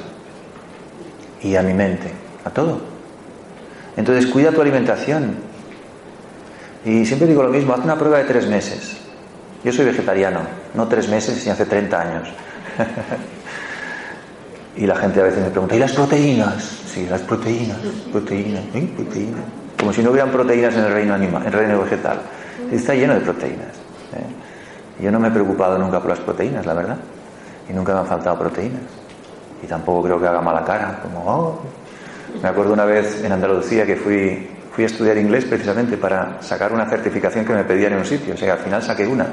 [1.42, 2.12] Y a mi mente.
[2.44, 2.80] A todo.
[3.96, 5.36] Entonces cuida tu alimentación.
[6.84, 8.98] Y siempre digo lo mismo, haz una prueba de tres meses.
[9.64, 10.42] Yo soy vegetariano,
[10.76, 12.30] no tres meses, sino hace 30 años.
[14.76, 16.64] y la gente a veces me pregunta, ¿y las proteínas?
[16.94, 17.78] Sí, las proteínas,
[18.12, 18.88] proteínas, ¿eh?
[18.96, 22.18] proteínas como si no hubieran proteínas en el reino animal, en el reino vegetal.
[22.72, 23.68] Está lleno de proteínas.
[24.16, 25.04] ¿eh?
[25.04, 26.98] Yo no me he preocupado nunca por las proteínas, la verdad.
[27.70, 28.82] Y nunca me han faltado proteínas.
[29.62, 31.62] Y tampoco creo que haga mala cara, como, oh".
[32.42, 36.74] Me acuerdo una vez en Andalucía que fui, fui a estudiar inglés precisamente para sacar
[36.74, 38.34] una certificación que me pedían en un sitio.
[38.34, 39.28] O sea, al final saqué una.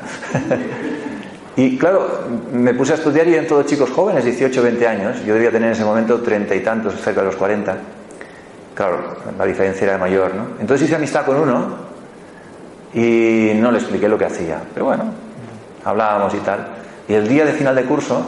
[1.56, 5.24] y claro, me puse a estudiar y eran todos chicos jóvenes, 18, 20 años.
[5.24, 8.01] Yo debía tener en ese momento treinta y tantos, cerca de los 40.
[8.74, 10.46] Claro, la diferencia era mayor, ¿no?
[10.60, 11.92] Entonces hice amistad con uno
[12.94, 14.60] y no le expliqué lo que hacía.
[14.72, 15.04] Pero bueno,
[15.84, 16.66] hablábamos y tal.
[17.08, 18.24] Y el día de final de curso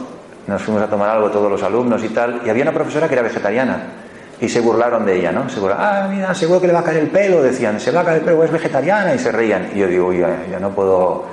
[0.47, 2.41] nos fuimos a tomar algo todos los alumnos y tal.
[2.45, 3.83] Y había una profesora que era vegetariana.
[4.39, 5.49] Y se burlaron de ella, ¿no?
[5.49, 8.03] Se ah, mira, seguro que le va a caer el pelo, decían, se va a
[8.03, 9.69] caer el pelo, es vegetariana, y se reían.
[9.73, 11.23] Y yo digo, uy, ya no puedo,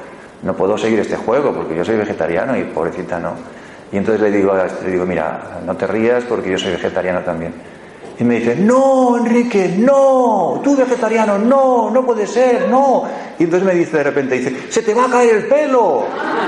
[0.42, 3.34] no puedo seguir este juego porque yo soy vegetariano y pobrecita no.
[3.90, 7.52] Y entonces le digo, le digo, mira, no te rías porque yo soy vegetariano también.
[8.22, 13.02] Y me dice, no, Enrique, no, tú vegetariano, no, no puede ser, no.
[13.36, 16.04] Y entonces me dice de repente, dice, se te va a caer el pelo.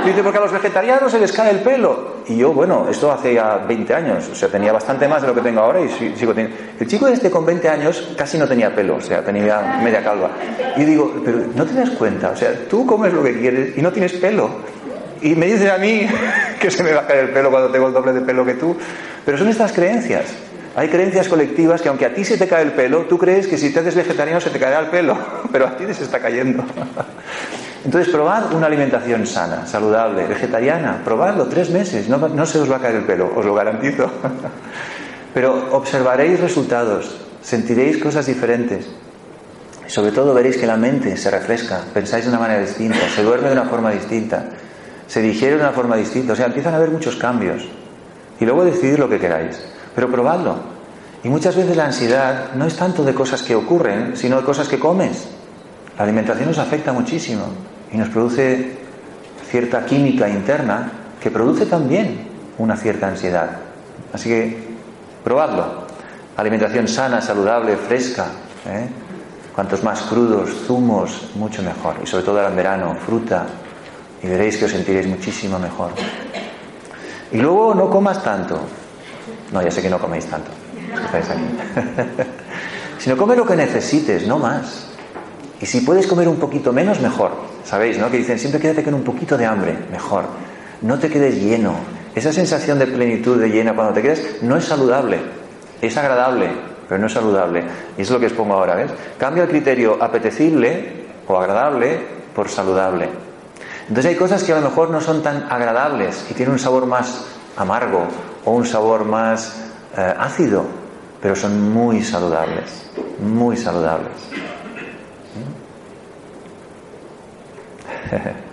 [0.06, 2.18] dice, porque a los vegetarianos se les cae el pelo.
[2.28, 5.34] Y yo, bueno, esto hace ya 20 años, o sea, tenía bastante más de lo
[5.34, 6.56] que tengo ahora y sigo teniendo.
[6.78, 10.30] El chico este con 20 años casi no tenía pelo, o sea, tenía media calva.
[10.76, 13.82] Y digo, pero no te das cuenta, o sea, tú comes lo que quieres y
[13.82, 14.48] no tienes pelo.
[15.22, 16.06] Y me dice a mí
[16.60, 18.54] que se me va a caer el pelo cuando tengo el doble de pelo que
[18.54, 18.76] tú.
[19.24, 20.53] Pero son estas creencias.
[20.76, 23.56] Hay creencias colectivas que aunque a ti se te cae el pelo, tú crees que
[23.56, 25.16] si te haces vegetariano se te caerá el pelo,
[25.52, 26.64] pero a ti se está cayendo.
[27.84, 32.80] Entonces, probad una alimentación sana, saludable, vegetariana, probadlo tres meses, no, se os va a
[32.80, 34.10] caer el pelo, os lo garantizo.
[35.34, 38.86] Pero observaréis resultados, sentiréis cosas diferentes.
[39.86, 43.48] Sobre todo veréis que la mente se refresca, pensáis de una manera distinta, se duerme
[43.48, 44.46] de una forma distinta,
[45.06, 47.68] se digiere de una forma distinta, o sea, empiezan a haber muchos cambios.
[48.40, 49.60] Y luego decidir lo que queráis.
[49.94, 50.56] Pero probadlo.
[51.22, 54.68] Y muchas veces la ansiedad no es tanto de cosas que ocurren, sino de cosas
[54.68, 55.26] que comes.
[55.96, 57.44] La alimentación nos afecta muchísimo
[57.92, 58.76] y nos produce
[59.48, 60.90] cierta química interna
[61.22, 62.28] que produce también
[62.58, 63.50] una cierta ansiedad.
[64.12, 64.58] Así que
[65.22, 65.84] probadlo.
[66.36, 68.26] Alimentación sana, saludable, fresca.
[68.66, 68.88] ¿eh?
[69.54, 71.94] Cuantos más crudos, zumos, mucho mejor.
[72.02, 73.46] Y sobre todo ahora en verano, fruta.
[74.22, 75.90] Y veréis que os sentiréis muchísimo mejor.
[77.32, 78.60] Y luego no comas tanto.
[79.52, 80.50] No, ya sé que no coméis tanto.
[81.04, 81.42] Estáis aquí.
[82.98, 84.88] Sino come lo que necesites, no más.
[85.60, 87.32] Y si puedes comer un poquito menos, mejor.
[87.64, 88.10] ¿Sabéis, no?
[88.10, 90.24] Que dicen, siempre quédate con un poquito de hambre, mejor.
[90.82, 91.74] No te quedes lleno.
[92.14, 95.18] Esa sensación de plenitud, de llena, cuando te quedas, no es saludable.
[95.80, 96.48] Es agradable,
[96.88, 97.64] pero no es saludable.
[97.98, 98.90] Y es lo que os pongo ahora, ¿ves?
[99.18, 101.98] Cambia el criterio apetecible o agradable
[102.34, 103.08] por saludable.
[103.88, 106.86] Entonces hay cosas que a lo mejor no son tan agradables y tienen un sabor
[106.86, 107.26] más
[107.56, 108.06] amargo
[108.44, 109.56] o un sabor más
[109.96, 110.64] eh, ácido,
[111.20, 114.12] pero son muy saludables, muy saludables.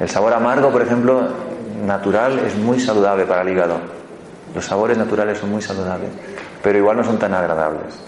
[0.00, 1.28] El sabor amargo, por ejemplo,
[1.86, 3.78] natural es muy saludable para el hígado.
[4.54, 6.10] Los sabores naturales son muy saludables,
[6.62, 7.98] pero igual no son tan agradables.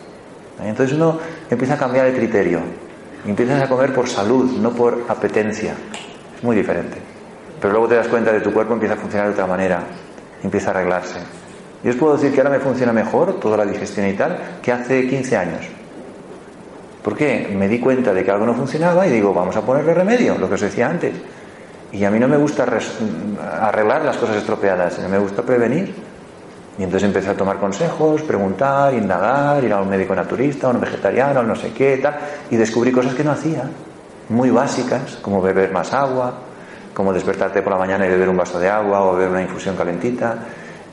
[0.62, 2.60] Entonces uno empieza a cambiar el criterio.
[3.26, 5.74] Empiezas a comer por salud, no por apetencia.
[6.36, 6.98] Es muy diferente.
[7.60, 9.82] Pero luego te das cuenta de que tu cuerpo empieza a funcionar de otra manera,
[10.42, 11.20] empieza a arreglarse.
[11.82, 14.72] Yo os puedo decir que ahora me funciona mejor toda la digestión y tal que
[14.72, 15.68] hace 15 años.
[17.02, 17.54] ¿Por qué?
[17.56, 20.48] Me di cuenta de que algo no funcionaba y digo, vamos a ponerle remedio, lo
[20.48, 21.14] que os decía antes.
[21.92, 22.66] Y a mí no me gusta
[23.62, 25.94] arreglar las cosas estropeadas, sino me gusta prevenir.
[26.78, 30.80] Y entonces empecé a tomar consejos, preguntar, indagar, ir a un médico naturista, a un
[30.80, 32.16] vegetariano, a no sé qué, tal,
[32.50, 33.64] y descubrí cosas que no hacía,
[34.28, 36.34] muy básicas, como beber más agua,
[36.98, 39.76] como despertarte por la mañana y beber un vaso de agua o beber una infusión
[39.76, 40.36] calentita.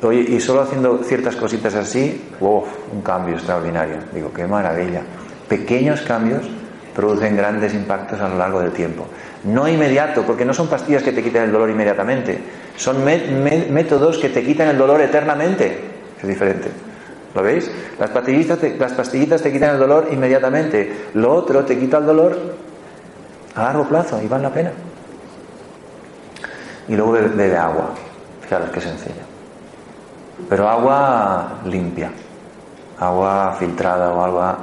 [0.03, 2.63] Oye, y solo haciendo ciertas cositas así, ¡wow!
[2.93, 3.95] Un cambio extraordinario.
[4.13, 5.01] Digo, qué maravilla.
[5.49, 6.47] Pequeños cambios
[6.95, 9.07] producen grandes impactos a lo largo del tiempo.
[9.45, 12.39] No inmediato, porque no son pastillas que te quiten el dolor inmediatamente,
[12.77, 15.79] son métodos que te quitan el dolor eternamente.
[16.21, 16.69] Es diferente.
[17.33, 17.71] ¿Lo veis?
[17.99, 21.07] Las pastillitas, te, las pastillitas te quitan el dolor inmediatamente.
[21.15, 22.37] Lo otro te quita el dolor
[23.55, 24.71] a largo plazo y vale la pena.
[26.87, 27.89] Y luego bebe, agua.
[28.41, 29.23] Fijaros qué sencillo.
[30.49, 32.11] Pero agua limpia.
[32.99, 34.57] Agua filtrada o agua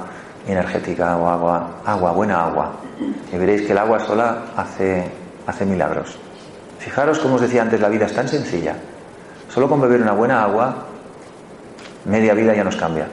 [0.47, 2.71] energética o agua, agua, buena agua.
[3.31, 5.05] Y veréis que el agua sola hace,
[5.47, 6.17] hace milagros.
[6.79, 8.75] Fijaros, como os decía antes, la vida es tan sencilla.
[9.49, 10.75] Solo con beber una buena agua,
[12.05, 13.07] media vida ya nos cambia.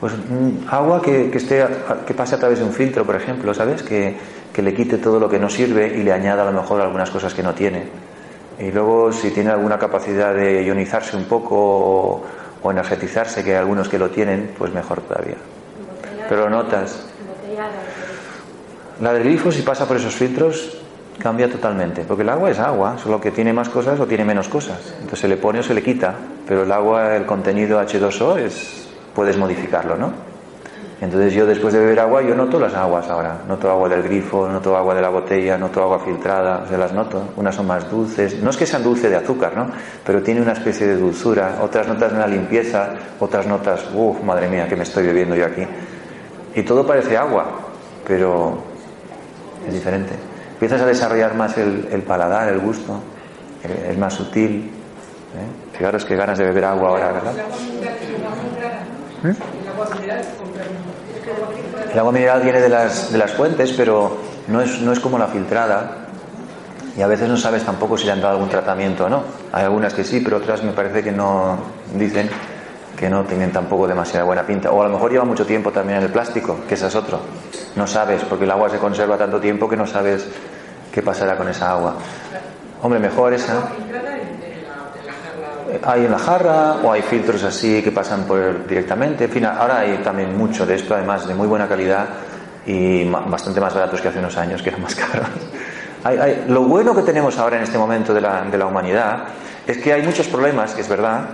[0.00, 1.64] Pues mm, agua que, esté,
[2.06, 3.82] que pase a través de un filtro, por ejemplo, ¿sabes?
[3.82, 4.16] Que,
[4.52, 7.10] que le quite todo lo que no sirve y le añada a lo mejor algunas
[7.10, 7.84] cosas que no tiene.
[8.58, 12.22] Y luego, si tiene alguna capacidad de ionizarse un poco o,
[12.62, 15.36] o energetizarse, que hay algunos que lo tienen, pues mejor todavía.
[16.28, 17.06] Pero notas.
[19.00, 20.78] La del grifo, si pasa por esos filtros,
[21.18, 22.02] cambia totalmente.
[22.06, 24.94] Porque el agua es agua, solo que tiene más cosas o tiene menos cosas.
[24.94, 26.14] Entonces se le pone o se le quita.
[26.46, 30.31] Pero el agua, el contenido H2O, es, puedes modificarlo, ¿no?
[31.02, 33.38] Entonces yo después de beber agua, yo noto las aguas ahora.
[33.48, 37.30] Noto agua del grifo, noto agua de la botella, noto agua filtrada, se las noto.
[37.34, 38.40] Unas son más dulces.
[38.40, 39.66] No es que sean dulces de azúcar, ¿no?
[40.06, 41.58] Pero tiene una especie de dulzura.
[41.60, 45.44] Otras notas de una limpieza, otras notas, uff, madre mía, que me estoy bebiendo yo
[45.44, 45.66] aquí.
[46.54, 47.46] Y todo parece agua,
[48.06, 48.58] pero
[49.66, 50.12] es diferente.
[50.52, 53.00] Empiezas a desarrollar más el, paladar, el gusto,
[53.88, 54.70] es más sutil.
[55.34, 55.76] ¿eh?
[55.76, 57.34] Fijaros qué ganas de beber agua ahora, ¿verdad?
[59.24, 59.34] ¿Eh?
[61.92, 64.16] El agua mineral viene de las, de las fuentes, pero
[64.48, 65.98] no es, no es como la filtrada.
[66.96, 69.22] Y a veces no sabes tampoco si le han dado algún tratamiento o no.
[69.52, 71.58] Hay algunas que sí, pero otras me parece que no
[71.94, 72.28] dicen
[72.96, 74.70] que no tienen tampoco demasiada buena pinta.
[74.70, 77.20] O a lo mejor lleva mucho tiempo también en el plástico, que esa es otro.
[77.76, 80.26] No sabes, porque el agua se conserva tanto tiempo que no sabes
[80.92, 81.94] qué pasará con esa agua.
[82.82, 83.70] Hombre, mejor esa
[85.82, 89.24] hay en la jarra o hay filtros así que pasan por directamente.
[89.24, 92.06] En fin, ahora hay también mucho de esto, además de muy buena calidad
[92.66, 95.28] y bastante más baratos que hace unos años, que eran más caros.
[96.48, 99.24] Lo bueno que tenemos ahora en este momento de la, de la humanidad
[99.66, 101.26] es que hay muchos problemas, que es verdad,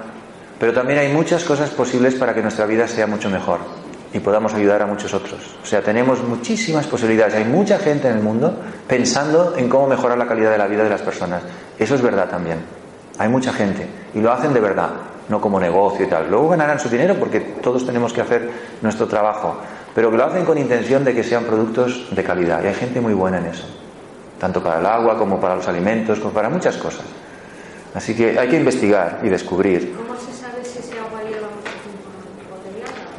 [0.59, 3.61] pero también hay muchas cosas posibles para que nuestra vida sea mucho mejor
[4.13, 5.57] y podamos ayudar a muchos otros.
[5.63, 7.35] O sea, tenemos muchísimas posibilidades.
[7.35, 8.55] Hay mucha gente en el mundo
[8.87, 11.43] pensando en cómo mejorar la calidad de la vida de las personas.
[11.79, 12.78] Eso es verdad también.
[13.19, 14.91] Hay mucha gente y lo hacen de verdad,
[15.29, 16.31] no como negocio y tal.
[16.31, 18.51] Luego ganarán su dinero porque todos tenemos que hacer
[18.81, 19.57] nuestro trabajo,
[19.95, 22.63] pero que lo hacen con intención de que sean productos de calidad.
[22.63, 23.67] Y hay gente muy buena en eso,
[24.39, 27.05] tanto para el agua como para los alimentos, como para muchas cosas.
[27.95, 29.97] Así que hay que investigar y descubrir.
[29.97, 31.49] ¿Cómo se sabe si ese agua lleva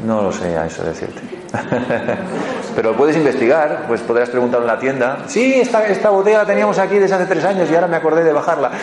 [0.05, 1.38] No lo sé, a eso decirte.
[2.75, 5.17] Pero puedes investigar, pues podrás preguntar en la tienda.
[5.27, 8.23] Sí, esta, esta botella la teníamos aquí desde hace tres años y ahora me acordé
[8.23, 8.71] de bajarla.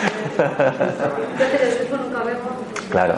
[2.89, 3.15] Claro.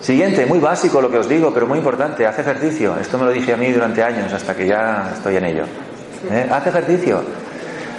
[0.00, 2.96] Siguiente, muy básico lo que os digo, pero muy importante, haz ejercicio.
[2.98, 5.64] Esto me lo dije a mí durante años, hasta que ya estoy en ello.
[6.30, 6.48] ¿Eh?
[6.50, 7.22] Haz ejercicio.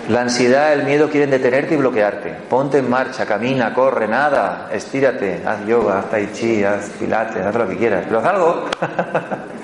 [0.10, 2.36] La ansiedad, el miedo quieren detenerte y bloquearte.
[2.50, 7.56] Ponte en marcha, camina, corre, nada, estírate, haz yoga, haz tai chi, haz pilates, haz
[7.56, 8.66] lo que quieras, pero haz algo.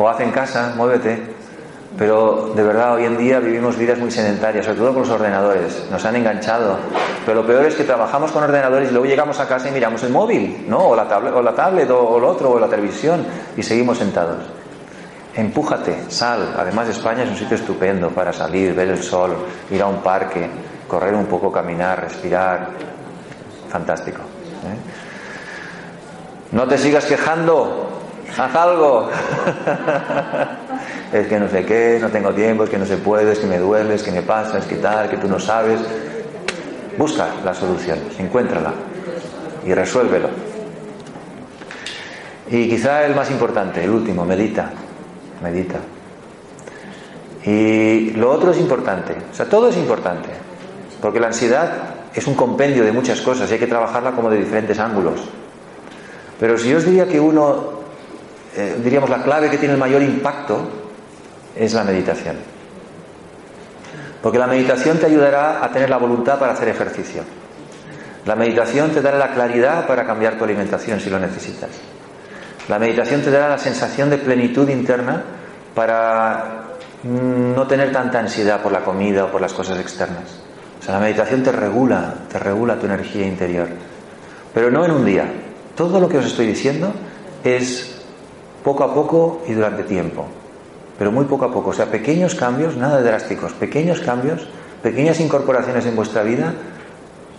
[0.00, 1.20] o haz en casa, muévete.
[1.98, 5.86] Pero de verdad hoy en día vivimos vidas muy sedentarias, sobre todo con los ordenadores.
[5.90, 6.78] Nos han enganchado.
[7.26, 10.02] Pero lo peor es que trabajamos con ordenadores y luego llegamos a casa y miramos
[10.02, 10.78] el móvil, ¿no?
[10.88, 13.26] O la tablet, o, la tablet o, lo otro, o la televisión,
[13.56, 14.38] y seguimos sentados.
[15.34, 16.54] Empújate, sal.
[16.56, 19.36] Además España es un sitio estupendo para salir, ver el sol,
[19.70, 20.48] ir a un parque,
[20.88, 22.68] correr un poco, caminar, respirar.
[23.68, 24.20] Fantástico.
[24.20, 24.76] ¿eh?
[26.52, 27.90] No te sigas quejando,
[28.38, 29.08] haz algo.
[31.12, 33.46] es que no sé qué, no tengo tiempo, es que no se puede, es que
[33.46, 35.80] me duele, es que me pasa, es que tal, que tú no sabes.
[36.98, 38.72] Busca la solución, encuéntrala
[39.64, 40.28] y resuélvelo.
[42.50, 44.70] Y quizá el más importante, el último, medita,
[45.42, 45.78] medita.
[47.44, 50.28] Y lo otro es importante, o sea, todo es importante,
[51.00, 51.70] porque la ansiedad
[52.14, 55.20] es un compendio de muchas cosas y hay que trabajarla como de diferentes ángulos.
[56.38, 57.79] Pero si yo os diría que uno,
[58.60, 60.68] eh, diríamos, la clave que tiene el mayor impacto
[61.56, 62.36] es la meditación.
[64.22, 67.22] Porque la meditación te ayudará a tener la voluntad para hacer ejercicio.
[68.26, 71.70] La meditación te dará la claridad para cambiar tu alimentación si lo necesitas.
[72.68, 75.22] La meditación te dará la sensación de plenitud interna
[75.74, 76.64] para
[77.02, 80.42] no tener tanta ansiedad por la comida o por las cosas externas.
[80.78, 83.68] O sea, la meditación te regula, te regula tu energía interior.
[84.52, 85.24] Pero no en un día.
[85.74, 86.92] Todo lo que os estoy diciendo
[87.42, 87.99] es
[88.64, 90.26] poco a poco y durante tiempo
[91.00, 91.70] pero muy poco a poco.
[91.70, 94.46] O sea, pequeños cambios, nada drásticos, pequeños cambios,
[94.82, 96.52] pequeñas incorporaciones en vuestra vida,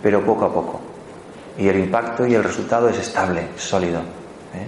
[0.02, 0.80] pero poco a poco.
[1.56, 4.00] Y el impacto y el resultado es estable, sólido.
[4.00, 4.66] ¿eh?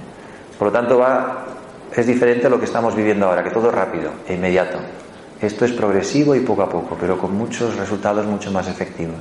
[0.56, 1.44] Por lo tanto, va,
[1.92, 4.78] es diferente a lo que estamos viviendo ahora, que todo es rápido e inmediato.
[5.40, 9.18] Esto es progresivo y poco a poco, pero con muchos resultados mucho más efectivos.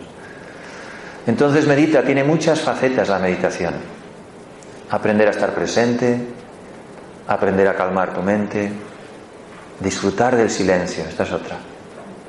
[1.26, 3.74] Entonces medita, tiene muchas facetas la meditación.
[4.92, 6.43] Aprender a estar presente,
[7.28, 8.72] aprender a calmar tu mente,
[9.80, 11.58] Disfrutar del silencio, esta es otra.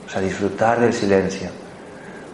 [0.06, 1.50] O sea, disfrutar del silencio.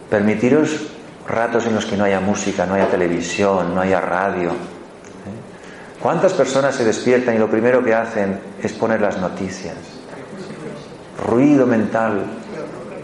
[0.09, 0.87] Permitiros
[1.27, 4.49] ratos en los que no haya música, no haya televisión, no haya radio.
[4.49, 5.99] ¿eh?
[6.01, 9.75] ¿Cuántas personas se despiertan y lo primero que hacen es poner las noticias?
[11.23, 12.23] Ruido mental.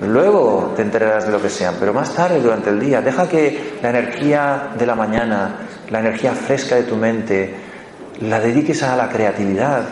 [0.02, 3.02] Luego te enterarás de lo que sean, pero más tarde durante el día.
[3.02, 5.56] Deja que la energía de la mañana,
[5.90, 7.67] la energía fresca de tu mente,
[8.22, 9.84] la dediques a la creatividad,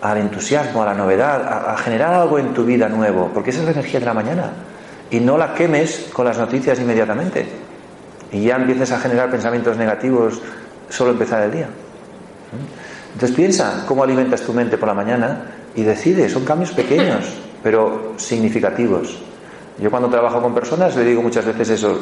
[0.00, 3.66] al entusiasmo, a la novedad, a, generar algo en tu vida nuevo, porque esa es
[3.66, 4.52] la energía de la mañana.
[5.10, 7.46] Y no la quemes con las noticias inmediatamente.
[8.32, 10.40] Y ya empieces a generar pensamientos negativos
[10.88, 11.68] solo empezar el día.
[13.14, 15.42] Entonces piensa cómo alimentas tu mente por la mañana
[15.74, 17.24] y decide, son cambios pequeños,
[17.62, 19.18] pero significativos.
[19.80, 21.98] Yo cuando trabajo con personas le digo muchas veces eso,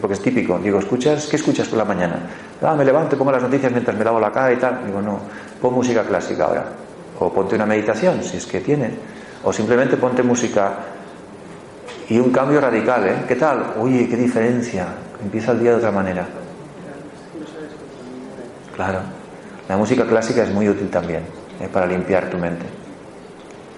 [0.00, 1.26] porque es típico, digo, ¿escuchas?
[1.26, 2.20] ¿Qué escuchas por la mañana?
[2.62, 4.86] Ah, me levanto, pongo las noticias mientras me lavo la cara y tal.
[4.86, 5.20] Digo, no,
[5.60, 6.64] pon música clásica ahora
[7.20, 8.90] o ponte una meditación, si es que tiene,
[9.44, 10.72] o simplemente ponte música
[12.08, 13.16] y un cambio radical, ¿eh?
[13.28, 13.74] ¿Qué tal?
[13.78, 14.86] Uy, qué diferencia,
[15.22, 16.26] empieza el día de otra manera.
[18.74, 19.00] Claro,
[19.68, 21.22] la música clásica es muy útil también
[21.60, 21.68] ¿eh?
[21.70, 22.64] para limpiar tu mente.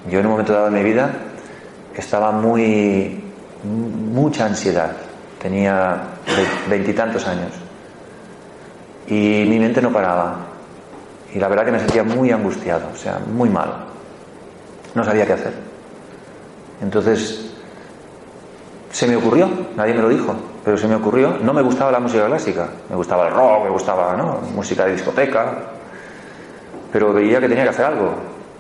[0.08, 1.10] Yo en un momento dado de mi vida
[1.94, 3.24] estaba muy,
[3.64, 4.92] mucha ansiedad,
[5.42, 6.00] tenía
[6.70, 7.50] veintitantos años
[9.08, 10.36] y mi mente no paraba
[11.34, 13.72] y la verdad que me sentía muy angustiado, o sea, muy mal.
[14.94, 15.54] No sabía qué hacer.
[16.82, 17.52] Entonces,
[18.90, 22.00] se me ocurrió, nadie me lo dijo, pero se me ocurrió, no me gustaba la
[22.00, 24.14] música clásica, me gustaba el rock, me gustaba.
[24.54, 25.54] Música de discoteca,
[26.92, 28.14] pero veía que tenía que hacer algo.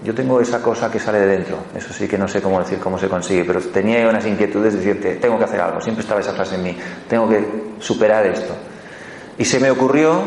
[0.04, 2.78] Yo tengo esa cosa que sale de dentro, eso sí que no sé cómo decir
[2.80, 6.20] cómo se consigue, pero tenía unas inquietudes de decirte, tengo que hacer algo, siempre estaba
[6.20, 6.76] esa frase en mí,
[7.08, 7.44] tengo que
[7.78, 8.54] superar esto.
[9.38, 10.22] Y se me ocurrió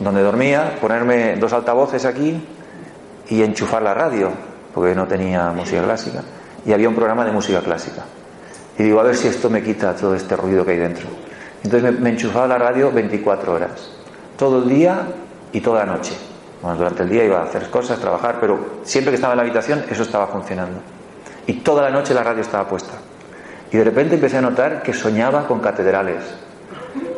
[0.00, 2.42] donde dormía, ponerme dos altavoces aquí
[3.28, 4.30] y enchufar la radio,
[4.74, 6.22] porque no tenía música clásica.
[6.64, 8.04] Y había un programa de música clásica.
[8.78, 11.08] Y digo, a ver si esto me quita todo este ruido que hay dentro.
[11.62, 13.90] Entonces me, enchufaba la radio 24 horas,
[14.36, 15.02] todo el día
[15.52, 16.12] y toda la noche.
[16.62, 19.42] Bueno, durante el día iba a hacer cosas, trabajar, pero siempre que estaba en la
[19.42, 20.80] habitación eso estaba funcionando.
[21.46, 22.94] Y toda la noche la radio estaba puesta.
[23.70, 26.22] Y de repente empecé a notar que soñaba con catedrales,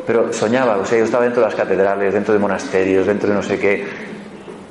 [0.05, 3.35] pero soñaba, o sea, yo estaba dentro de las catedrales, dentro de monasterios, dentro de
[3.35, 4.11] no sé qué.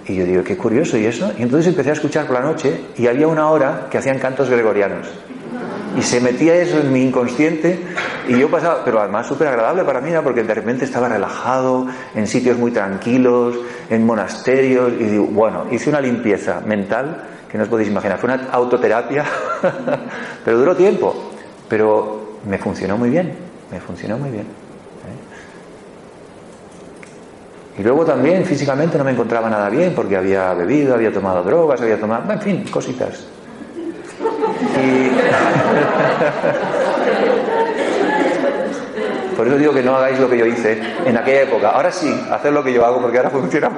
[0.07, 1.33] Y yo digo, qué curioso, ¿y eso?
[1.39, 4.51] Y entonces empecé a escuchar por la noche y había una hora que hacían cantos
[4.51, 5.09] gregorianos.
[5.97, 7.81] Y se metía eso en mi inconsciente
[8.29, 12.27] y yo pasaba, pero además súper agradable para mí, porque de repente estaba relajado, en
[12.27, 17.71] sitios muy tranquilos, en monasterios, y digo, bueno, hice una limpieza mental que no os
[17.71, 19.25] podéis imaginar, fue una autoterapia,
[20.45, 21.33] pero duró tiempo,
[21.69, 23.35] pero me funcionó muy bien,
[23.73, 24.47] me funcionó muy bien.
[27.79, 31.81] Y luego también físicamente no me encontraba nada bien porque había bebido, había tomado drogas,
[31.81, 33.27] había tomado, en fin, cositas.
[39.41, 41.71] Por eso digo que no hagáis lo que yo hice en aquella época.
[41.71, 43.71] Ahora sí, hacer lo que yo hago porque ahora funciona.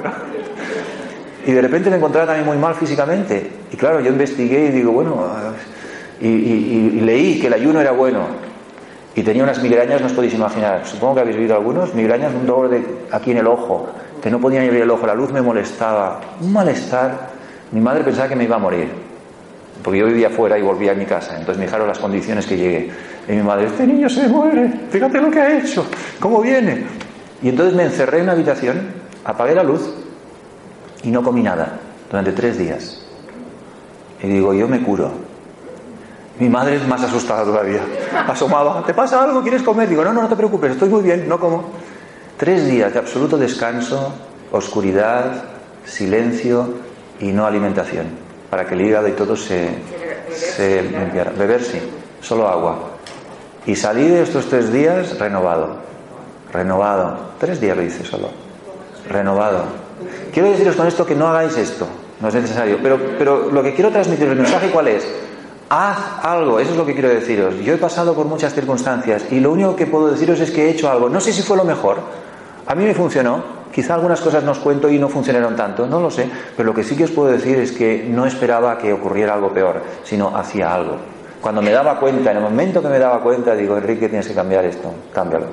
[1.47, 3.49] Y de repente me encontraba también muy mal físicamente.
[3.71, 5.25] Y claro, yo investigué y digo, bueno,
[6.21, 8.27] y, y leí que el ayuno era bueno.
[9.15, 10.85] Y tenía unas migrañas, no os podéis imaginar.
[10.85, 11.95] Supongo que habéis visto algunos.
[11.95, 13.89] Migrañas, un dolor de, aquí en el ojo,
[14.21, 15.07] que no podía abrir el ojo.
[15.07, 16.23] La luz me molestaba.
[16.41, 17.29] Un malestar.
[17.71, 18.89] Mi madre pensaba que me iba a morir.
[19.83, 21.33] Porque yo vivía fuera y volvía a mi casa.
[21.33, 22.91] Entonces me dijeron las condiciones que llegué.
[23.29, 24.71] Y mi madre, este niño se muere.
[24.91, 25.85] Fíjate lo que ha hecho.
[26.21, 26.85] ¿Cómo viene?
[27.43, 28.89] Y entonces me encerré en una habitación,
[29.25, 29.93] apagué la luz
[31.03, 31.79] y no comí nada
[32.09, 33.05] durante tres días.
[34.23, 35.11] Y digo, yo me curo.
[36.39, 37.81] Mi madre es más asustada todavía.
[38.27, 39.43] Asomaba, ¿te pasa algo?
[39.43, 39.89] ¿Quieres comer?
[39.89, 41.65] Digo, no, no, no te preocupes, estoy muy bien, no como.
[42.37, 44.13] Tres días de absoluto descanso,
[44.51, 45.45] oscuridad,
[45.85, 46.75] silencio
[47.21, 48.07] y no alimentación,
[48.53, 49.71] para que el hígado y todo se,
[50.31, 51.31] se limpiara.
[51.31, 51.81] Beber sí,
[52.21, 52.77] solo agua.
[53.65, 55.77] Y salí de estos tres días renovado,
[56.53, 57.17] renovado.
[57.41, 58.29] Tres días lo hice solo,
[59.09, 59.65] renovado.
[60.35, 61.87] Quiero deciros con esto que no hagáis esto,
[62.21, 65.09] no es necesario, pero, pero lo que quiero transmitir, el mensaje cuál es,
[65.71, 67.55] haz algo, eso es lo que quiero deciros.
[67.65, 70.71] Yo he pasado por muchas circunstancias y lo único que puedo deciros es que he
[70.73, 71.09] hecho algo.
[71.09, 72.01] No sé si fue lo mejor,
[72.67, 76.01] a mí me funcionó, quizá algunas cosas no os cuento y no funcionaron tanto, no
[76.01, 78.93] lo sé, pero lo que sí que os puedo decir es que no esperaba que
[78.93, 80.97] ocurriera algo peor, sino hacía algo.
[81.41, 84.35] Cuando me daba cuenta, en el momento que me daba cuenta, digo, Enrique, tienes que
[84.35, 85.47] cambiar esto, cámbialo.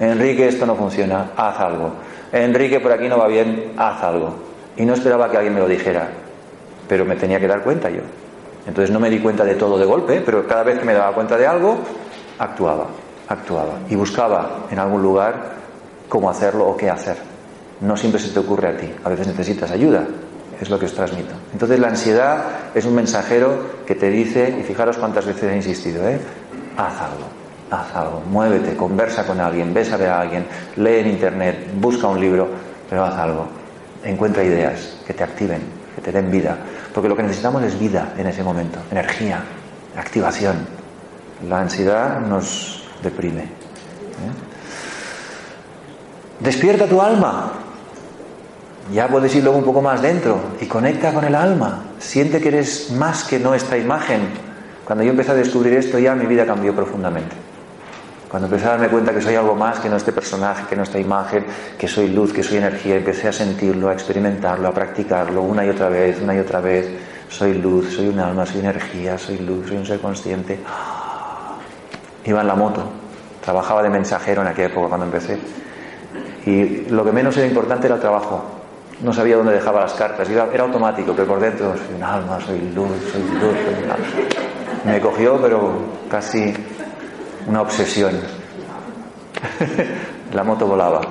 [0.00, 1.90] Enrique, esto no funciona, haz algo.
[2.32, 4.34] Enrique, por aquí no va bien, haz algo.
[4.76, 6.08] Y no esperaba que alguien me lo dijera,
[6.88, 8.00] pero me tenía que dar cuenta yo.
[8.66, 11.12] Entonces no me di cuenta de todo de golpe, pero cada vez que me daba
[11.12, 11.76] cuenta de algo,
[12.38, 12.86] actuaba,
[13.28, 13.74] actuaba.
[13.88, 15.34] Y buscaba en algún lugar
[16.08, 17.35] cómo hacerlo o qué hacer.
[17.80, 20.06] No siempre se te ocurre a ti, a veces necesitas ayuda,
[20.60, 21.34] es lo que os transmito.
[21.52, 26.08] Entonces la ansiedad es un mensajero que te dice, y fijaros cuántas veces he insistido,
[26.08, 26.18] ¿eh?
[26.76, 27.26] haz algo,
[27.70, 30.46] haz algo, muévete, conversa con alguien, besa a alguien,
[30.76, 32.48] lee en internet, busca un libro,
[32.88, 33.46] pero haz algo.
[34.04, 35.60] Encuentra ideas que te activen,
[35.94, 36.56] que te den vida.
[36.94, 39.40] Porque lo que necesitamos es vida en ese momento, energía,
[39.96, 40.56] activación.
[41.48, 43.42] La ansiedad nos deprime.
[43.42, 43.46] ¿eh?
[46.40, 47.52] Despierta tu alma.
[48.92, 51.82] Ya puedes ir luego un poco más dentro y conecta con el alma.
[51.98, 54.28] Siente que eres más que no esta imagen.
[54.84, 57.34] Cuando yo empecé a descubrir esto ya mi vida cambió profundamente.
[58.28, 60.84] Cuando empecé a darme cuenta que soy algo más que no este personaje, que no
[60.84, 61.44] esta imagen,
[61.78, 65.68] que soy luz, que soy energía, empecé a sentirlo, a experimentarlo, a practicarlo una y
[65.68, 66.88] otra vez, una y otra vez.
[67.28, 70.58] Soy luz, soy un alma, soy energía, soy luz, soy un ser consciente.
[72.24, 72.82] Iba en la moto,
[73.44, 75.38] trabajaba de mensajero en aquella época cuando empecé.
[76.46, 78.55] Y lo que menos era importante era el trabajo.
[79.02, 82.58] No sabía dónde dejaba las cartas, era automático, pero por dentro soy un alma, soy
[82.74, 84.06] luz, soy luz, soy un alma.
[84.84, 85.72] Me cogió, pero
[86.10, 86.54] casi
[87.46, 88.12] una obsesión.
[90.32, 91.02] la moto volaba,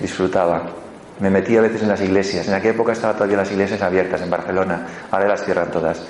[0.00, 0.64] disfrutaba.
[1.20, 2.46] Me metía a veces en las iglesias.
[2.46, 6.02] En aquella época estaban todavía las iglesias abiertas en Barcelona, ahora las cierran todas.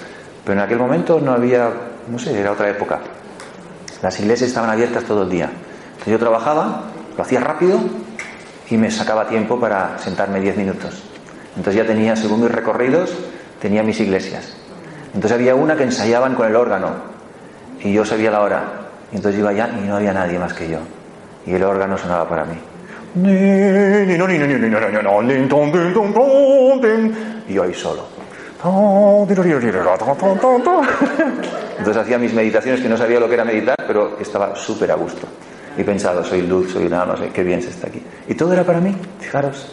[0.44, 1.70] Pero en aquel momento no había,
[2.08, 3.00] no sé, era otra época.
[4.02, 5.50] Las iglesias estaban abiertas todo el día.
[6.06, 6.84] Yo trabajaba,
[7.16, 7.78] lo hacía rápido
[8.70, 11.02] y me sacaba tiempo para sentarme 10 minutos.
[11.56, 13.16] Entonces ya tenía, según mis recorridos,
[13.60, 14.56] tenía mis iglesias.
[15.14, 16.90] Entonces había una que ensayaban con el órgano
[17.80, 18.62] y yo sabía la hora.
[19.10, 20.78] Y entonces iba allá y no había nadie más que yo.
[21.46, 22.58] Y el órgano sonaba para mí.
[27.48, 28.04] Y yo ahí solo.
[31.78, 34.94] Entonces hacía mis meditaciones que no sabía lo que era meditar, pero estaba súper a
[34.94, 35.26] gusto.
[35.76, 38.02] Y pensaba, soy luz, soy una alma, qué bien se está aquí.
[38.28, 39.72] Y todo era para mí, fijaros.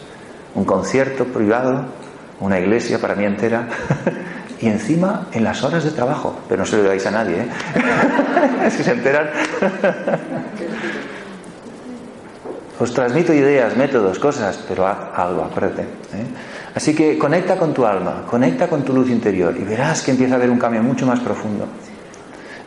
[0.56, 1.86] Un concierto privado,
[2.40, 3.68] una iglesia para mí entera.
[4.62, 6.40] y encima en las horas de trabajo.
[6.48, 7.48] Pero no se lo digáis a nadie, ¿eh?
[8.78, 9.30] que se enteran.
[12.78, 15.84] Os transmito ideas, métodos, cosas, pero haz algo, acuérdate.
[15.84, 16.26] ¿eh?
[16.76, 20.34] Así que conecta con tu alma, conecta con tu luz interior y verás que empieza
[20.34, 21.68] a haber un cambio mucho más profundo.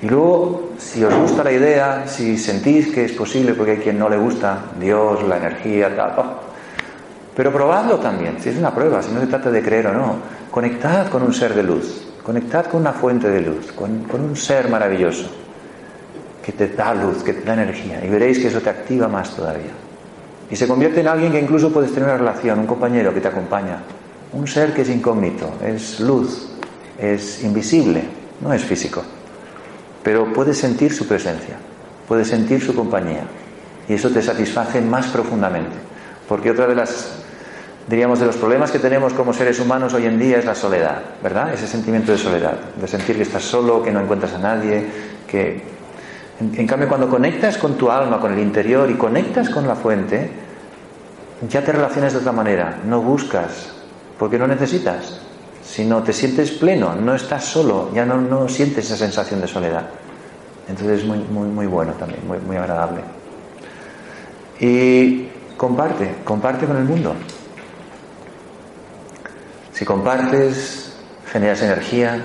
[0.00, 3.98] Y luego, si os gusta la idea, si sentís que es posible, porque hay quien
[3.98, 6.48] no le gusta, Dios, la energía, tal, oh,
[7.34, 10.16] pero probadlo también, si es una prueba, si no se trata de creer o no.
[10.50, 14.36] Conectad con un ser de luz, conectad con una fuente de luz, con, con un
[14.36, 15.30] ser maravilloso
[16.44, 19.36] que te da luz, que te da energía, y veréis que eso te activa más
[19.36, 19.70] todavía.
[20.50, 23.28] Y se convierte en alguien que incluso puedes tener una relación, un compañero que te
[23.28, 23.82] acompaña,
[24.32, 26.48] un ser que es incógnito, es luz,
[26.98, 28.02] es invisible,
[28.40, 29.02] no es físico,
[30.08, 31.56] pero puedes sentir su presencia,
[32.08, 33.24] puedes sentir su compañía,
[33.86, 35.76] y eso te satisface más profundamente,
[36.26, 37.18] porque otra de las
[37.86, 41.02] diríamos, de los problemas que tenemos como seres humanos hoy en día es la soledad,
[41.22, 41.52] ¿verdad?
[41.52, 44.86] Ese sentimiento de soledad, de sentir que estás solo, que no encuentras a nadie,
[45.26, 45.62] que...
[46.40, 50.30] En, cambio, cuando conectas con tu alma, con el interior y conectas con la fuente,
[51.50, 53.74] ya te relacionas de otra manera, no buscas
[54.18, 55.20] porque no necesitas,
[55.62, 59.84] sino te sientes pleno, no estás solo, ya no, no sientes esa sensación de soledad.
[60.68, 63.00] Entonces es muy, muy, muy bueno también, muy, muy agradable.
[64.60, 67.14] Y comparte, comparte con el mundo.
[69.72, 70.92] Si compartes,
[71.30, 72.22] generas energía.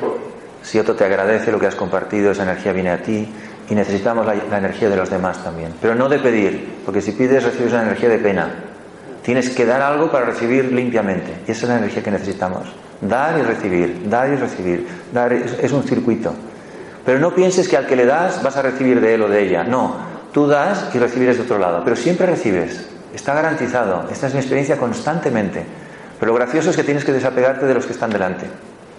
[0.61, 3.27] Si otro te agradece lo que has compartido, esa energía viene a ti.
[3.69, 5.73] Y necesitamos la, energía de los demás también.
[5.81, 8.49] Pero no de pedir, porque si pides recibes una energía de pena.
[9.23, 11.31] Tienes que dar algo para recibir limpiamente.
[11.47, 12.67] Y esa es la energía que necesitamos.
[12.99, 14.85] Dar y recibir, dar y recibir.
[15.13, 16.33] Dar es un circuito.
[17.05, 19.43] Pero no pienses que al que le das vas a recibir de él o de
[19.43, 19.63] ella.
[19.63, 19.95] No,
[20.31, 21.81] tú das y recibirás de otro lado.
[21.83, 22.89] Pero siempre recibes.
[23.13, 24.05] Está garantizado.
[24.11, 25.65] Esta es mi experiencia constantemente.
[26.19, 28.45] Pero lo gracioso es que tienes que desapegarte de los que están delante.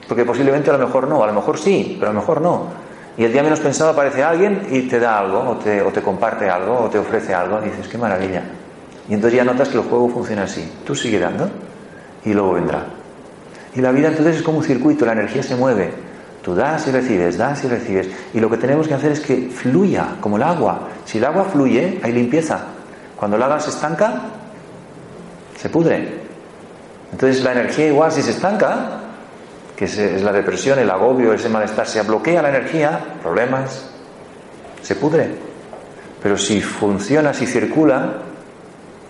[0.09, 2.67] Porque posiblemente a lo mejor no, a lo mejor sí, pero a lo mejor no.
[3.17, 6.81] Y el día menos pensado aparece alguien y te da algo, o te, comparte algo,
[6.81, 8.43] o te ofrece algo, y dices, qué maravilla.
[9.09, 10.71] Y entonces ya notas que el juego funciona así.
[10.85, 11.49] Tú sigue dando
[12.25, 12.85] y luego vendrá.
[13.75, 15.93] Y la vida entonces es como un circuito, la energía se mueve.
[16.45, 18.07] Tú das y recibes, das y recibes.
[18.35, 20.89] Y lo que tenemos que hacer es que fluya, como el agua.
[21.07, 22.61] Si el agua fluye, hay limpieza.
[23.17, 24.21] Cuando el agua se estanca,
[25.57, 26.21] se pudre.
[27.11, 29.01] Entonces la energía igual si se estanca,
[29.75, 33.89] que es la depresión, el agobio, ese malestar, se bloquea la energía, problemas,
[34.83, 35.31] se pudre.
[36.23, 38.19] Pero si funciona, si circula,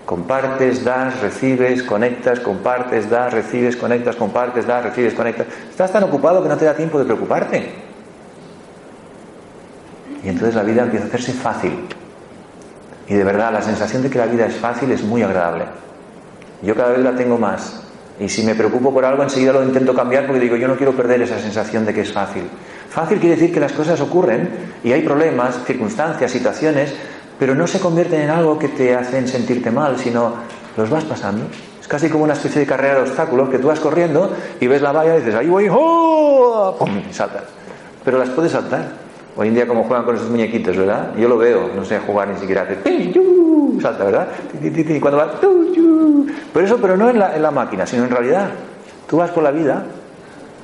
[0.05, 5.47] compartes, das, recibes, conectas, compartes, das, recibes, conectas, compartes, das, recibes, conectas.
[5.71, 7.73] Estás tan ocupado que no te da tiempo de preocuparte.
[10.23, 11.87] Y entonces la vida empieza a hacerse fácil.
[13.07, 15.65] Y de verdad, la sensación de que la vida es fácil es muy agradable.
[16.63, 17.83] Yo cada vez la tengo más.
[18.19, 20.93] Y si me preocupo por algo, enseguida lo intento cambiar porque digo, yo no quiero
[20.93, 22.45] perder esa sensación de que es fácil.
[22.89, 24.49] Fácil quiere decir que las cosas ocurren
[24.85, 26.95] y hay problemas, circunstancias, situaciones,
[27.39, 30.33] pero no se convierten en algo que te hacen sentirte mal, sino
[30.77, 31.45] los vas pasando.
[31.81, 34.31] Es casi como una especie de carrera de obstáculos que tú vas corriendo
[34.61, 36.77] y ves la valla y dices, ahí voy, ¡oh!
[36.79, 37.03] ¡pum!
[37.09, 37.45] y saltas.
[38.05, 39.05] Pero las puedes saltar.
[39.37, 41.13] Hoy en día como juegan con esos muñequitos, ¿verdad?
[41.17, 42.79] Yo lo veo, no sé jugar ni siquiera hace
[43.83, 44.29] salta, ¿verdad?
[44.63, 45.41] Y cuando va
[46.55, 48.51] pero eso, pero no en la, máquina, sino en realidad.
[49.09, 49.85] Tú vas por la vida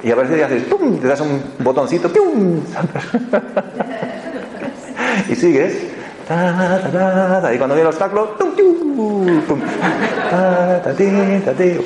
[0.02, 0.98] y a veces te haces ¡pum!
[0.98, 2.60] te das un botoncito ¡pum!
[5.28, 5.89] y sigues
[6.30, 8.36] y cuando viene el obstáculo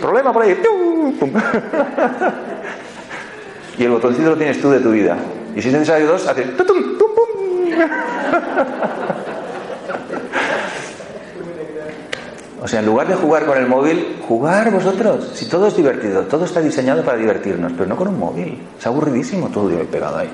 [0.00, 0.54] problema por ahí
[3.78, 5.16] y el botoncito lo tienes tú de tu vida
[5.56, 6.48] y si es necesario dos, haces
[12.60, 15.32] O sea, en lugar de jugar con el móvil, jugar vosotros.
[15.34, 18.58] Si todo es divertido, todo está diseñado para divertirnos, pero no con un móvil.
[18.78, 20.30] Es aburridísimo todo el pegado ahí.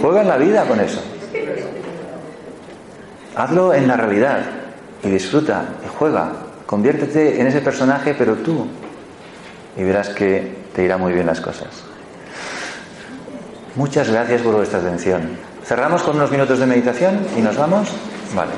[0.00, 1.02] Juega en la vida con eso.
[3.36, 4.40] Hazlo en la realidad
[5.02, 6.32] y disfruta y juega.
[6.66, 8.66] Conviértete en ese personaje, pero tú.
[9.76, 11.68] Y verás que te irá muy bien las cosas.
[13.76, 15.36] Muchas gracias por vuestra atención.
[15.64, 17.88] Cerramos con unos minutos de meditación y nos vamos.
[18.34, 18.52] Vale.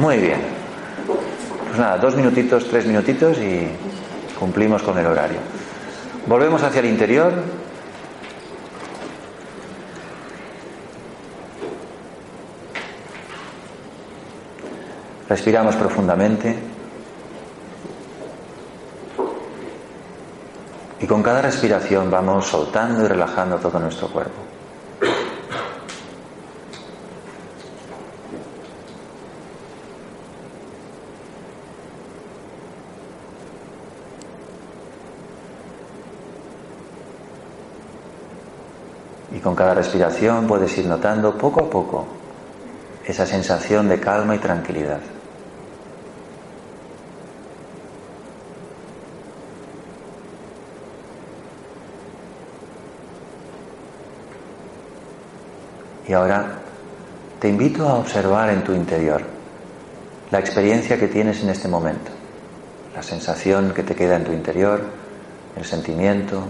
[0.00, 0.40] Muy bien.
[1.68, 3.68] Pues nada, dos minutitos, tres minutitos y
[4.38, 5.38] cumplimos con el horario.
[6.26, 7.32] Volvemos hacia el interior.
[15.32, 16.54] Respiramos profundamente.
[21.00, 24.42] Y con cada respiración vamos soltando y relajando todo nuestro cuerpo.
[39.42, 42.06] con cada respiración puedes ir notando poco a poco
[43.04, 45.00] esa sensación de calma y tranquilidad.
[56.06, 56.58] Y ahora
[57.38, 59.22] te invito a observar en tu interior
[60.30, 62.10] la experiencia que tienes en este momento,
[62.94, 64.80] la sensación que te queda en tu interior,
[65.56, 66.44] el sentimiento,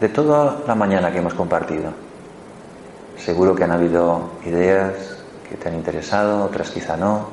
[0.00, 1.92] de toda la mañana que hemos compartido.
[3.16, 5.18] Seguro que han habido ideas
[5.48, 7.26] que te han interesado, otras quizá no,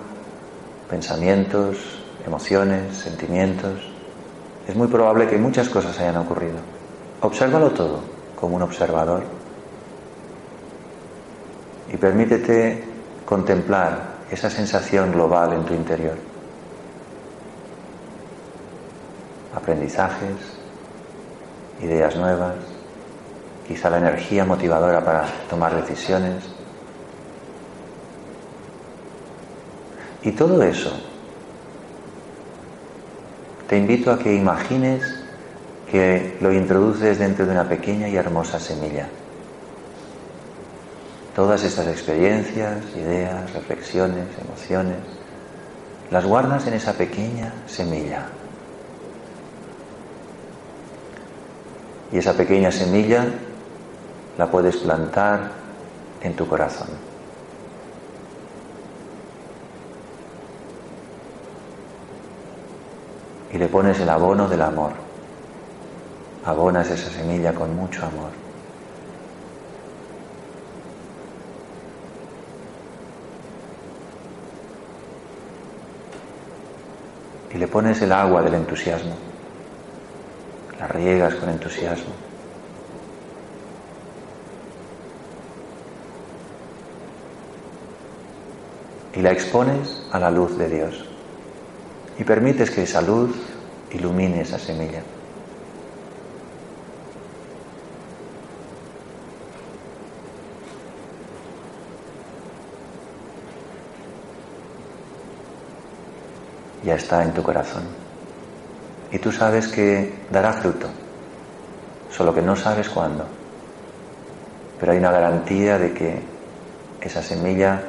[0.90, 1.78] pensamientos,
[2.26, 3.80] emociones, sentimientos.
[4.68, 6.58] Es muy probable que muchas cosas hayan ocurrido.
[7.22, 8.02] Obsérvalo todo
[8.36, 9.39] como un observador
[11.92, 12.84] y permítete
[13.26, 16.18] contemplar esa sensación global en tu interior.
[19.56, 20.36] Aprendizajes,
[21.82, 22.56] ideas nuevas,
[23.68, 26.44] quizá la energía motivadora para tomar decisiones.
[30.22, 30.92] Y todo eso
[33.68, 35.04] te invito a que imagines
[35.90, 39.08] que lo introduces dentro de una pequeña y hermosa semilla.
[41.40, 44.98] Todas estas experiencias, ideas, reflexiones, emociones,
[46.12, 48.26] las guardas en esa pequeña semilla.
[52.12, 53.26] Y esa pequeña semilla
[54.38, 55.52] la puedes plantar
[56.22, 56.90] en tu corazón.
[63.54, 64.92] Y le pones el abono del amor.
[66.44, 68.49] Abonas esa semilla con mucho amor.
[77.54, 79.16] Y le pones el agua del entusiasmo.
[80.80, 82.14] La riegas con entusiasmo.
[89.20, 91.04] y la expones a la luz de Dios
[92.18, 93.36] y permites que esa luz
[93.92, 95.02] ilumine esa semilla.
[106.84, 107.84] Ya está en tu corazón.
[109.12, 110.88] Y tú sabes que dará fruto,
[112.12, 113.26] solo que no sabes cuándo.
[114.80, 116.22] Pero hay una garantía de que
[117.02, 117.82] esa semilla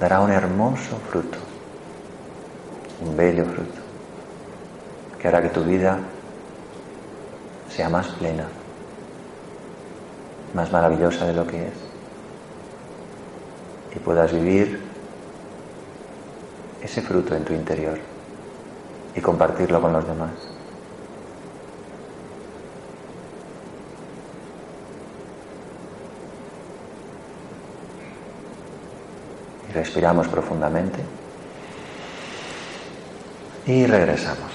[0.00, 1.38] dará un hermoso fruto,
[3.00, 3.80] un bello fruto,
[5.20, 5.98] que hará que tu vida
[7.70, 8.44] sea más plena,
[10.54, 11.74] más maravillosa de lo que es,
[13.94, 14.80] y puedas vivir
[16.82, 18.13] ese fruto en tu interior
[19.14, 20.30] y compartirlo con los demás.
[29.72, 31.00] Respiramos profundamente
[33.66, 34.53] y regresamos.